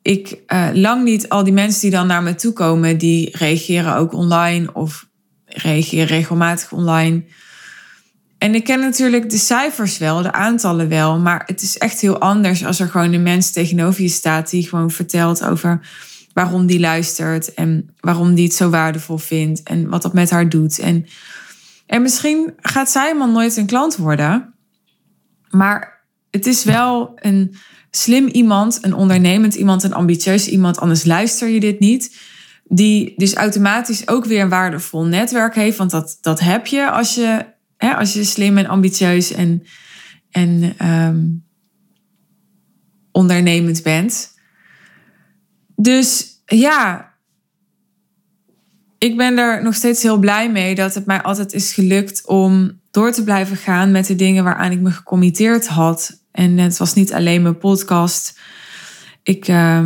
ik, 0.03 0.39
uh, 0.47 0.69
lang 0.73 1.05
niet 1.05 1.29
al 1.29 1.45
die 1.45 1.53
mensen 1.53 1.81
die 1.81 1.91
dan 1.91 2.07
naar 2.07 2.23
me 2.23 2.35
toe 2.35 2.53
komen, 2.53 2.99
die 2.99 3.37
reageren 3.37 3.97
ook 3.97 4.13
online 4.13 4.73
of 4.73 5.09
reageren 5.45 6.07
regelmatig 6.07 6.73
online. 6.73 7.25
En 8.39 8.55
ik 8.55 8.65
ken 8.65 8.81
natuurlijk 8.81 9.31
de 9.31 9.39
cijfers 9.39 9.99
wel, 9.99 10.23
de 10.23 10.33
aantallen 10.33 10.89
wel, 10.89 11.19
maar 11.19 11.43
het 11.47 11.63
is 11.63 11.79
echt 11.79 12.01
heel 12.01 12.19
anders 12.19 12.65
als 12.65 12.81
er 12.81 12.89
gewoon 12.89 13.13
een 13.13 13.23
mens 13.23 13.51
tegenover 13.51 14.03
je 14.03 14.09
staat 14.09 14.51
die 14.51 14.69
gewoon 14.69 14.91
vertelt 14.91 15.45
over 15.45 15.81
waarom 16.33 16.67
die 16.67 16.81
luistert 16.81 17.55
en 17.55 17.95
waarom 18.01 18.35
die 18.35 18.45
het 18.45 18.55
zo 18.55 18.71
waardevol 18.71 19.19
vindt 19.19 19.63
en 19.63 19.89
wat 19.89 20.03
dat 20.03 20.13
met 20.13 20.31
haar 20.31 20.49
doet. 20.49 20.79
En, 20.79 21.07
en 21.87 22.03
misschien 22.03 22.53
gaat 22.57 22.91
zij 22.91 23.07
helemaal 23.07 23.31
nooit 23.31 23.57
een 23.57 23.67
klant 23.67 23.97
worden, 23.97 24.55
maar 25.51 26.05
het 26.31 26.47
is 26.47 26.65
wel 26.65 27.13
een 27.15 27.57
slim 27.97 28.27
iemand, 28.27 28.79
een 28.81 28.95
ondernemend 28.95 29.55
iemand, 29.55 29.83
een 29.83 29.95
ambitieus 29.95 30.49
iemand, 30.49 30.79
anders 30.79 31.05
luister 31.05 31.49
je 31.49 31.61
dit 31.61 31.79
niet. 31.79 32.17
Die 32.65 33.15
dus 33.17 33.35
automatisch 33.35 34.09
ook 34.09 34.25
weer 34.25 34.41
een 34.41 34.49
waardevol 34.49 35.05
netwerk 35.05 35.55
heeft, 35.55 35.77
want 35.77 35.91
dat, 35.91 36.19
dat 36.21 36.41
heb 36.41 36.67
je 36.67 36.91
als 36.91 37.15
je, 37.15 37.47
hè, 37.77 37.95
als 37.95 38.13
je 38.13 38.25
slim 38.25 38.59
en 38.59 38.67
ambitieus 38.67 39.33
en, 39.33 39.63
en 40.31 40.75
um, 40.89 41.45
ondernemend 43.11 43.83
bent. 43.83 44.31
Dus 45.77 46.27
ja, 46.47 47.13
ik 48.99 49.17
ben 49.17 49.39
er 49.39 49.63
nog 49.63 49.75
steeds 49.75 50.03
heel 50.03 50.19
blij 50.19 50.51
mee 50.51 50.75
dat 50.75 50.95
het 50.95 51.07
mij 51.07 51.23
altijd 51.23 51.53
is 51.53 51.73
gelukt 51.73 52.27
om 52.27 52.81
door 52.91 53.13
te 53.13 53.25
blijven 53.25 53.57
gaan 53.57 53.91
met 53.91 54.07
de 54.07 54.17
dingen 54.17 54.45
waaraan 54.45 54.73
ik 54.73 54.81
me 54.81 54.91
gecommitteerd 54.91 55.67
had. 55.67 56.22
En 56.33 56.59
het 56.59 56.77
was 56.77 56.95
niet 56.95 57.13
alleen 57.13 57.43
mijn 57.43 57.59
podcast. 57.59 58.41
Ik, 59.23 59.49
uh, 59.49 59.85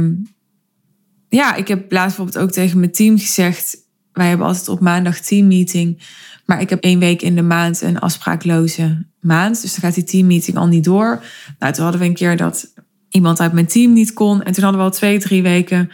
ja, 1.28 1.54
ik 1.54 1.68
heb 1.68 1.92
laatst 1.92 2.16
bijvoorbeeld 2.16 2.44
ook 2.44 2.52
tegen 2.52 2.78
mijn 2.78 2.92
team 2.92 3.18
gezegd. 3.18 3.76
Wij 4.12 4.28
hebben 4.28 4.46
altijd 4.46 4.68
op 4.68 4.80
maandag 4.80 5.20
teammeeting. 5.20 6.02
Maar 6.44 6.60
ik 6.60 6.70
heb 6.70 6.82
één 6.82 6.98
week 6.98 7.22
in 7.22 7.34
de 7.34 7.42
maand 7.42 7.80
een 7.80 7.98
afspraakloze 7.98 9.06
maand. 9.20 9.62
Dus 9.62 9.70
dan 9.70 9.80
gaat 9.80 9.94
die 9.94 10.04
teammeeting 10.04 10.56
al 10.56 10.66
niet 10.66 10.84
door. 10.84 11.24
Nou, 11.58 11.72
toen 11.72 11.82
hadden 11.82 12.00
we 12.00 12.06
een 12.06 12.14
keer 12.14 12.36
dat 12.36 12.72
iemand 13.08 13.40
uit 13.40 13.52
mijn 13.52 13.66
team 13.66 13.92
niet 13.92 14.12
kon. 14.12 14.42
En 14.42 14.52
toen 14.52 14.62
hadden 14.62 14.80
we 14.80 14.88
al 14.88 14.94
twee, 14.96 15.18
drie 15.18 15.42
weken 15.42 15.90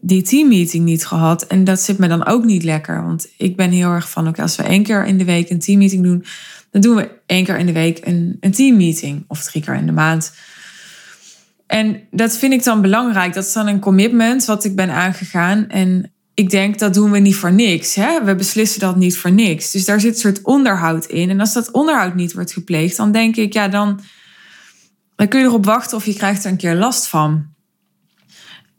die 0.00 0.22
teammeeting 0.22 0.84
niet 0.84 1.06
gehad. 1.06 1.46
En 1.46 1.64
dat 1.64 1.80
zit 1.80 1.98
me 1.98 2.08
dan 2.08 2.26
ook 2.26 2.44
niet 2.44 2.62
lekker. 2.62 3.02
Want 3.02 3.28
ik 3.36 3.56
ben 3.56 3.70
heel 3.70 3.90
erg 3.90 4.10
van, 4.10 4.28
oké, 4.28 4.42
als 4.42 4.56
we 4.56 4.62
één 4.62 4.82
keer 4.82 5.06
in 5.06 5.18
de 5.18 5.24
week 5.24 5.50
een 5.50 5.58
teammeeting 5.58 6.02
doen, 6.02 6.24
dan 6.70 6.80
doen 6.80 6.96
we 6.96 7.10
één 7.26 7.44
keer 7.44 7.58
in 7.58 7.66
de 7.66 7.72
week 7.72 8.06
een, 8.06 8.36
een 8.40 8.52
teammeeting. 8.52 9.24
Of 9.28 9.42
drie 9.42 9.62
keer 9.62 9.74
in 9.74 9.86
de 9.86 9.92
maand. 9.92 10.32
En 11.66 12.00
dat 12.10 12.36
vind 12.36 12.52
ik 12.52 12.64
dan 12.64 12.80
belangrijk. 12.80 13.34
Dat 13.34 13.44
is 13.44 13.52
dan 13.52 13.66
een 13.66 13.80
commitment 13.80 14.44
wat 14.44 14.64
ik 14.64 14.76
ben 14.76 14.90
aangegaan. 14.90 15.68
En 15.68 16.12
ik 16.34 16.50
denk, 16.50 16.78
dat 16.78 16.94
doen 16.94 17.10
we 17.10 17.18
niet 17.18 17.36
voor 17.36 17.52
niks. 17.52 17.94
Hè? 17.94 18.24
We 18.24 18.34
beslissen 18.34 18.80
dat 18.80 18.96
niet 18.96 19.18
voor 19.18 19.32
niks. 19.32 19.70
Dus 19.70 19.84
daar 19.84 20.00
zit 20.00 20.12
een 20.12 20.20
soort 20.20 20.42
onderhoud 20.42 21.06
in. 21.06 21.30
En 21.30 21.40
als 21.40 21.52
dat 21.52 21.70
onderhoud 21.70 22.14
niet 22.14 22.32
wordt 22.32 22.52
gepleegd, 22.52 22.96
dan 22.96 23.12
denk 23.12 23.36
ik, 23.36 23.52
ja, 23.52 23.68
dan 23.68 24.00
dan 25.20 25.28
kun 25.28 25.40
je 25.40 25.46
erop 25.46 25.64
wachten 25.64 25.96
of 25.96 26.04
je 26.06 26.14
krijgt 26.14 26.44
er 26.44 26.50
een 26.50 26.56
keer 26.56 26.74
last 26.74 27.06
van. 27.06 27.46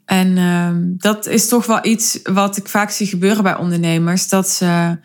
En 0.04 0.36
uh, 0.36 0.70
dat 0.96 1.26
is 1.26 1.48
toch 1.48 1.66
wel 1.66 1.86
iets 1.86 2.20
wat 2.22 2.56
ik 2.56 2.68
vaak 2.68 2.90
zie 2.90 3.06
gebeuren 3.06 3.42
bij 3.42 3.56
ondernemers. 3.56 4.28
Dat 4.28 4.48
ze 4.48 4.98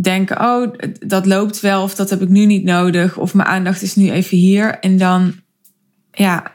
denken, 0.00 0.40
oh, 0.40 0.72
dat 1.06 1.26
loopt 1.26 1.60
wel 1.60 1.82
of 1.82 1.94
dat 1.94 2.10
heb 2.10 2.22
ik 2.22 2.28
nu 2.28 2.46
niet 2.46 2.64
nodig. 2.64 3.18
Of 3.18 3.34
mijn 3.34 3.48
aandacht 3.48 3.82
is 3.82 3.94
nu 3.94 4.10
even 4.10 4.36
hier. 4.36 4.78
En 4.78 4.96
dan, 4.96 5.34
ja, 6.10 6.52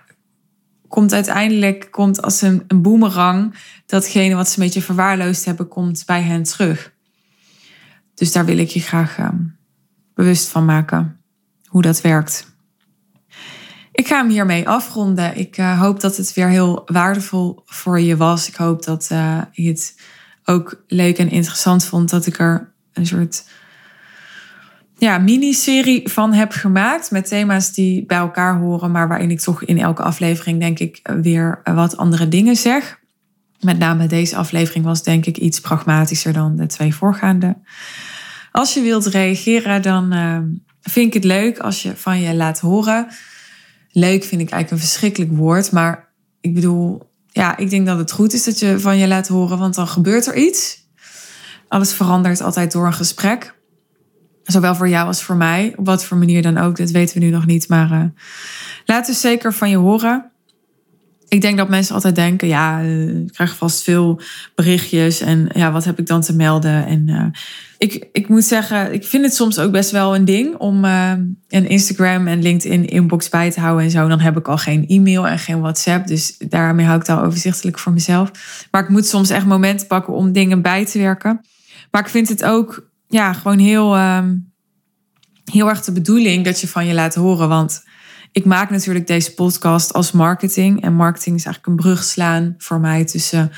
komt 0.88 1.14
uiteindelijk, 1.14 1.88
komt 1.92 2.22
als 2.22 2.42
een, 2.42 2.64
boemerang, 2.76 3.56
datgene 3.86 4.36
wat 4.36 4.50
ze 4.50 4.60
een 4.60 4.66
beetje 4.66 4.82
verwaarloosd 4.82 5.46
hebben, 5.46 5.68
komt 5.68 6.04
bij 6.06 6.22
hen 6.22 6.44
terug. 6.44 6.94
Dus 8.14 8.32
daar 8.32 8.46
wil 8.46 8.58
ik 8.58 8.70
je 8.70 8.80
graag 8.80 9.18
uh, 9.18 9.30
bewust 10.14 10.48
van 10.48 10.66
maken, 10.66 11.22
hoe 11.66 11.82
dat 11.82 12.02
werkt. 12.02 12.57
Ik 13.98 14.08
ga 14.08 14.18
hem 14.18 14.30
hiermee 14.30 14.68
afronden. 14.68 15.38
Ik 15.38 15.58
uh, 15.58 15.80
hoop 15.80 16.00
dat 16.00 16.18
het 16.18 16.34
weer 16.34 16.48
heel 16.48 16.82
waardevol 16.86 17.62
voor 17.66 18.00
je 18.00 18.18
was. 18.18 18.48
Ik 18.48 18.56
hoop 18.56 18.84
dat 18.84 19.10
uh, 19.12 19.42
je 19.52 19.68
het 19.68 19.96
ook 20.46 20.84
leuk 20.88 21.18
en 21.18 21.30
interessant 21.30 21.86
vond 21.86 22.10
dat 22.10 22.26
ik 22.26 22.40
er 22.40 22.74
een 22.94 23.06
soort 23.06 23.44
ja, 24.98 25.18
miniserie 25.18 26.10
van 26.10 26.34
heb 26.34 26.52
gemaakt. 26.52 27.12
Met 27.12 27.28
thema's 27.28 27.74
die 27.74 28.06
bij 28.06 28.18
elkaar 28.18 28.58
horen, 28.58 28.92
maar 28.92 29.08
waarin 29.08 29.32
ik 29.32 29.40
toch 29.40 29.64
in 29.64 29.80
elke 29.80 30.04
aflevering, 30.04 30.60
denk 30.60 30.80
ik, 30.80 31.00
weer 31.22 31.62
wat 31.64 31.98
andere 31.98 32.28
dingen 32.28 32.56
zeg. 32.56 33.00
Met 33.60 33.78
name 33.78 34.08
deze 34.08 34.36
aflevering 34.36 34.86
was, 34.86 35.04
denk 35.04 35.26
ik, 35.26 35.38
iets 35.38 35.60
pragmatischer 35.60 36.34
dan 36.34 36.56
de 36.56 36.66
twee 36.66 36.96
voorgaande. 36.96 37.58
Als 38.52 38.74
je 38.74 38.82
wilt 38.82 39.06
reageren, 39.06 39.82
dan 39.82 40.14
uh, 40.14 40.40
vind 40.82 41.08
ik 41.08 41.14
het 41.14 41.24
leuk 41.24 41.60
als 41.60 41.82
je 41.82 41.96
van 41.96 42.20
je 42.20 42.36
laat 42.36 42.60
horen. 42.60 43.08
Leuk 43.98 44.24
vind 44.24 44.42
ik 44.42 44.50
eigenlijk 44.50 44.72
een 44.72 44.88
verschrikkelijk 44.88 45.32
woord, 45.32 45.72
maar 45.72 46.08
ik 46.42 46.54
bedoel, 46.54 47.10
ja, 47.28 47.58
ik 47.58 47.70
denk 47.70 47.86
dat 47.86 47.98
het 47.98 48.12
goed 48.12 48.34
is 48.34 48.44
dat 48.44 48.60
je 48.60 48.80
van 48.80 48.98
je 48.98 49.08
laat 49.08 49.28
horen, 49.28 49.58
want 49.58 49.76
dan 49.76 49.88
gebeurt 49.88 50.28
er 50.28 50.36
iets. 50.36 50.88
Alles 51.68 51.94
verandert 51.94 52.42
altijd 52.42 52.72
door 52.72 52.86
een 52.86 52.94
gesprek. 52.94 53.56
Zowel 54.44 54.76
voor 54.76 54.90
jou 54.90 55.08
als 55.08 55.24
voor 55.24 55.36
mij. 55.36 55.74
Op 55.76 55.86
wat 55.86 56.06
voor 56.06 56.18
manier 56.18 56.42
dan 56.42 56.58
ook, 56.58 56.78
dat 56.78 56.92
weten 56.92 57.20
we 57.20 57.26
nu 57.26 57.32
nog 57.32 57.46
niet. 57.46 57.68
Maar 57.68 57.92
uh, 57.92 58.04
laat 58.86 59.06
dus 59.06 59.22
zeker 59.22 59.54
van 59.54 59.70
je 59.70 59.78
horen. 59.78 60.32
Ik 61.28 61.42
denk 61.42 61.58
dat 61.58 61.70
mensen 61.70 61.96
altijd 61.96 62.16
denken, 62.16 62.48
ja, 62.48 62.82
uh, 62.82 63.08
ik 63.08 63.34
krijg 63.34 63.56
vast 63.56 63.84
veel 63.84 64.22
berichtjes. 64.56 65.22
En 65.22 65.50
ja, 65.54 65.72
wat 65.72 65.84
heb 65.84 66.00
ik 66.00 66.08
dan 66.08 66.22
te 66.22 66.36
melden? 66.36 66.86
En 66.86 67.08
uh, 67.08 67.26
ik, 67.78 68.08
ik 68.12 68.28
moet 68.28 68.44
zeggen, 68.44 68.94
ik 68.94 69.06
vind 69.06 69.24
het 69.24 69.36
soms 69.36 69.60
ook 69.60 69.72
best 69.72 69.92
wel 69.92 70.16
een 70.16 70.26
ding 70.26 70.56
om 70.56 70.84
een 70.84 71.68
Instagram 71.68 72.28
en 72.28 72.42
LinkedIn 72.42 72.86
inbox 72.86 73.30
bij 73.30 73.52
te 73.52 73.60
houden 73.60 73.86
en 73.86 73.92
zo. 73.92 74.08
Dan 74.08 74.20
heb 74.20 74.38
ik 74.38 74.48
al 74.48 74.58
geen 74.58 74.88
e-mail 74.88 75.28
en 75.28 75.40
geen 75.40 75.60
WhatsApp. 75.60 76.08
Dus 76.08 76.36
daarmee 76.38 76.86
hou 76.86 77.00
ik 77.00 77.08
het 77.08 77.18
al 77.18 77.24
overzichtelijk 77.24 77.80
voor 77.80 77.94
mezelf. 77.94 78.32
Maar 78.72 78.84
ik 78.84 78.90
moet 78.90 79.08
soms 79.08 79.30
echt 79.30 79.46
momenten 79.46 79.88
pakken 79.88 80.14
om 80.14 80.32
dingen 80.32 80.62
bij 80.62 80.86
te 80.86 81.00
werken. 81.00 81.42
Maar 81.92 82.02
ik 82.02 82.08
vind 82.08 82.30
het 82.30 82.44
ook 82.44 82.90
ja, 83.08 83.34
gewoon 83.34 83.60
heel, 83.60 83.98
um, 83.98 84.52
heel 85.52 85.70
erg 85.70 85.82
de 85.82 85.92
bedoeling 85.92 86.46
dat 86.46 86.62
je 86.62 86.68
van 86.68 86.86
je 86.86 86.94
laat 86.94 87.16
horen. 87.16 87.50
Want 87.50 87.84
ik 88.32 88.46
maak 88.46 88.70
natuurlijk 88.70 89.08
deze 89.08 89.34
podcast 89.34 89.94
als 89.94 90.12
marketing. 90.12 90.82
En 90.82 90.94
marketing 90.94 91.36
is 91.36 91.46
eigenlijk 91.46 91.78
een 91.78 91.86
brug 91.86 92.04
slaan 92.04 92.56
voor 92.58 92.80
mij 92.80 93.06
tussen 93.06 93.52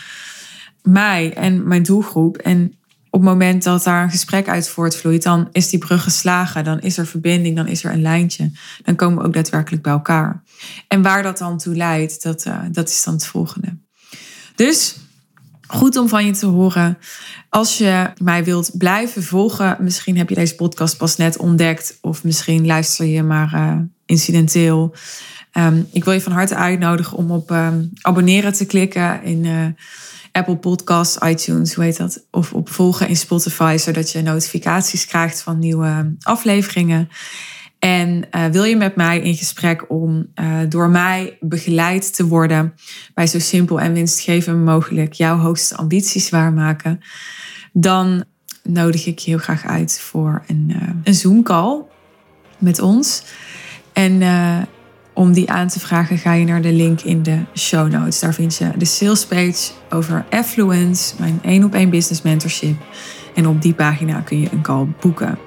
mij 0.81 1.33
en 1.33 1.67
mijn 1.67 1.83
doelgroep. 1.83 2.37
En 2.37 2.73
op 3.09 3.19
het 3.19 3.29
moment 3.29 3.63
dat 3.63 3.83
daar 3.83 4.03
een 4.03 4.09
gesprek 4.09 4.47
uit 4.47 4.69
voortvloeit, 4.69 5.23
dan 5.23 5.47
is 5.51 5.69
die 5.69 5.79
brug 5.79 6.03
geslagen. 6.03 6.63
Dan 6.63 6.79
is 6.79 6.97
er 6.97 7.07
verbinding, 7.07 7.55
dan 7.55 7.67
is 7.67 7.83
er 7.83 7.91
een 7.91 8.01
lijntje. 8.01 8.51
Dan 8.83 8.95
komen 8.95 9.17
we 9.17 9.25
ook 9.25 9.33
daadwerkelijk 9.33 9.83
bij 9.83 9.91
elkaar. 9.91 10.43
En 10.87 11.01
waar 11.01 11.23
dat 11.23 11.37
dan 11.37 11.57
toe 11.57 11.75
leidt, 11.75 12.23
dat, 12.23 12.45
uh, 12.45 12.59
dat 12.71 12.89
is 12.89 13.03
dan 13.03 13.13
het 13.13 13.25
volgende. 13.25 13.77
Dus 14.55 14.95
Goed 15.71 15.97
om 15.97 16.09
van 16.09 16.25
je 16.25 16.31
te 16.31 16.45
horen. 16.45 16.97
Als 17.49 17.77
je 17.77 18.11
mij 18.17 18.43
wilt 18.43 18.77
blijven 18.77 19.23
volgen, 19.23 19.77
misschien 19.79 20.17
heb 20.17 20.29
je 20.29 20.35
deze 20.35 20.55
podcast 20.55 20.97
pas 20.97 21.15
net 21.15 21.37
ontdekt, 21.37 21.97
of 22.01 22.23
misschien 22.23 22.65
luister 22.65 23.05
je 23.05 23.23
maar 23.23 23.53
uh, 23.53 23.77
incidenteel. 24.09 24.95
Um, 25.53 25.87
ik 25.91 26.03
wil 26.03 26.13
je 26.13 26.21
van 26.21 26.31
harte 26.31 26.55
uitnodigen 26.55 27.17
om 27.17 27.31
op 27.31 27.51
um, 27.51 27.89
abonneren 28.01 28.53
te 28.53 28.65
klikken 28.65 29.23
in 29.23 29.43
uh, 29.43 29.65
Apple 30.31 30.57
Podcasts, 30.57 31.17
iTunes, 31.17 31.73
hoe 31.73 31.83
heet 31.83 31.97
dat? 31.97 32.25
Of 32.31 32.53
op 32.53 32.69
volgen 32.69 33.07
in 33.07 33.15
Spotify, 33.15 33.77
zodat 33.79 34.11
je 34.11 34.21
notificaties 34.21 35.05
krijgt 35.05 35.41
van 35.41 35.59
nieuwe 35.59 36.15
afleveringen. 36.19 37.09
En 37.79 38.27
uh, 38.31 38.45
wil 38.45 38.63
je 38.63 38.75
met 38.75 38.95
mij 38.95 39.19
in 39.19 39.35
gesprek 39.35 39.85
om 39.87 40.25
uh, 40.35 40.57
door 40.69 40.89
mij 40.89 41.37
begeleid 41.39 42.15
te 42.15 42.27
worden 42.27 42.73
bij 43.13 43.27
zo 43.27 43.39
simpel 43.39 43.79
en 43.79 43.93
winstgevend 43.93 44.65
mogelijk 44.65 45.13
jouw 45.13 45.37
hoogste 45.37 45.75
ambities 45.75 46.29
waarmaken, 46.29 46.99
dan 47.73 48.23
nodig 48.63 49.05
ik 49.05 49.19
je 49.19 49.29
heel 49.29 49.39
graag 49.39 49.65
uit 49.65 49.99
voor 49.99 50.43
een, 50.47 50.75
een 51.03 51.13
Zoom-call 51.13 51.83
met 52.57 52.79
ons. 52.79 53.23
En 53.99 54.21
om 55.19 55.33
die 55.33 55.51
aan 55.51 55.67
te 55.67 55.79
vragen 55.79 56.17
ga 56.17 56.33
je 56.33 56.45
naar 56.45 56.61
de 56.61 56.71
link 56.71 57.01
in 57.01 57.23
de 57.23 57.37
show 57.55 57.91
notes. 57.91 58.19
Daar 58.19 58.33
vind 58.33 58.55
je 58.55 58.71
de 58.77 58.85
sales 58.85 59.25
page 59.25 59.71
over 59.89 60.25
Affluence, 60.29 61.13
mijn 61.17 61.39
één 61.43 61.63
op 61.63 61.73
één 61.73 61.89
business 61.89 62.21
mentorship. 62.21 62.75
En 63.35 63.47
op 63.47 63.61
die 63.61 63.73
pagina 63.73 64.19
kun 64.19 64.39
je 64.41 64.47
een 64.51 64.61
call 64.61 64.87
boeken. 64.99 65.37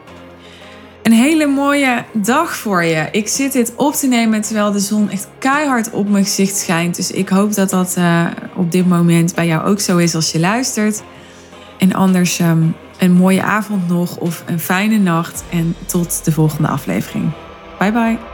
Een 1.03 1.13
hele 1.13 1.47
mooie 1.47 2.05
dag 2.13 2.57
voor 2.57 2.85
je. 2.85 3.09
Ik 3.13 3.29
zit 3.29 3.53
dit 3.53 3.73
op 3.77 3.95
te 3.95 4.07
nemen 4.07 4.41
terwijl 4.41 4.73
de 4.73 4.81
zon 4.81 5.11
echt 5.11 5.29
keihard 5.39 5.91
op 5.91 6.09
mijn 6.09 6.25
gezicht 6.25 6.57
schijnt. 6.57 6.97
Dus 6.97 7.11
ik 7.11 7.29
hoop 7.29 7.55
dat 7.55 7.71
dat 7.71 7.95
uh, 7.99 8.27
op 8.57 8.73
dit 8.73 8.89
moment 8.89 9.35
bij 9.35 9.47
jou 9.47 9.67
ook 9.67 9.81
zo 9.81 9.97
is 9.97 10.15
als 10.15 10.33
je 10.33 10.41
luistert. 10.41 11.03
En 11.79 11.93
anders 11.93 12.39
um, 12.39 12.75
een 12.99 13.13
mooie 13.13 13.43
avond 13.43 13.89
nog 13.89 14.17
of 14.17 14.43
een 14.47 14.61
fijne 14.61 14.99
nacht. 14.99 15.45
En 15.51 15.75
tot 15.87 16.25
de 16.25 16.33
volgende 16.33 16.69
aflevering. 16.69 17.31
Bye 17.79 17.93
bye. 17.93 18.32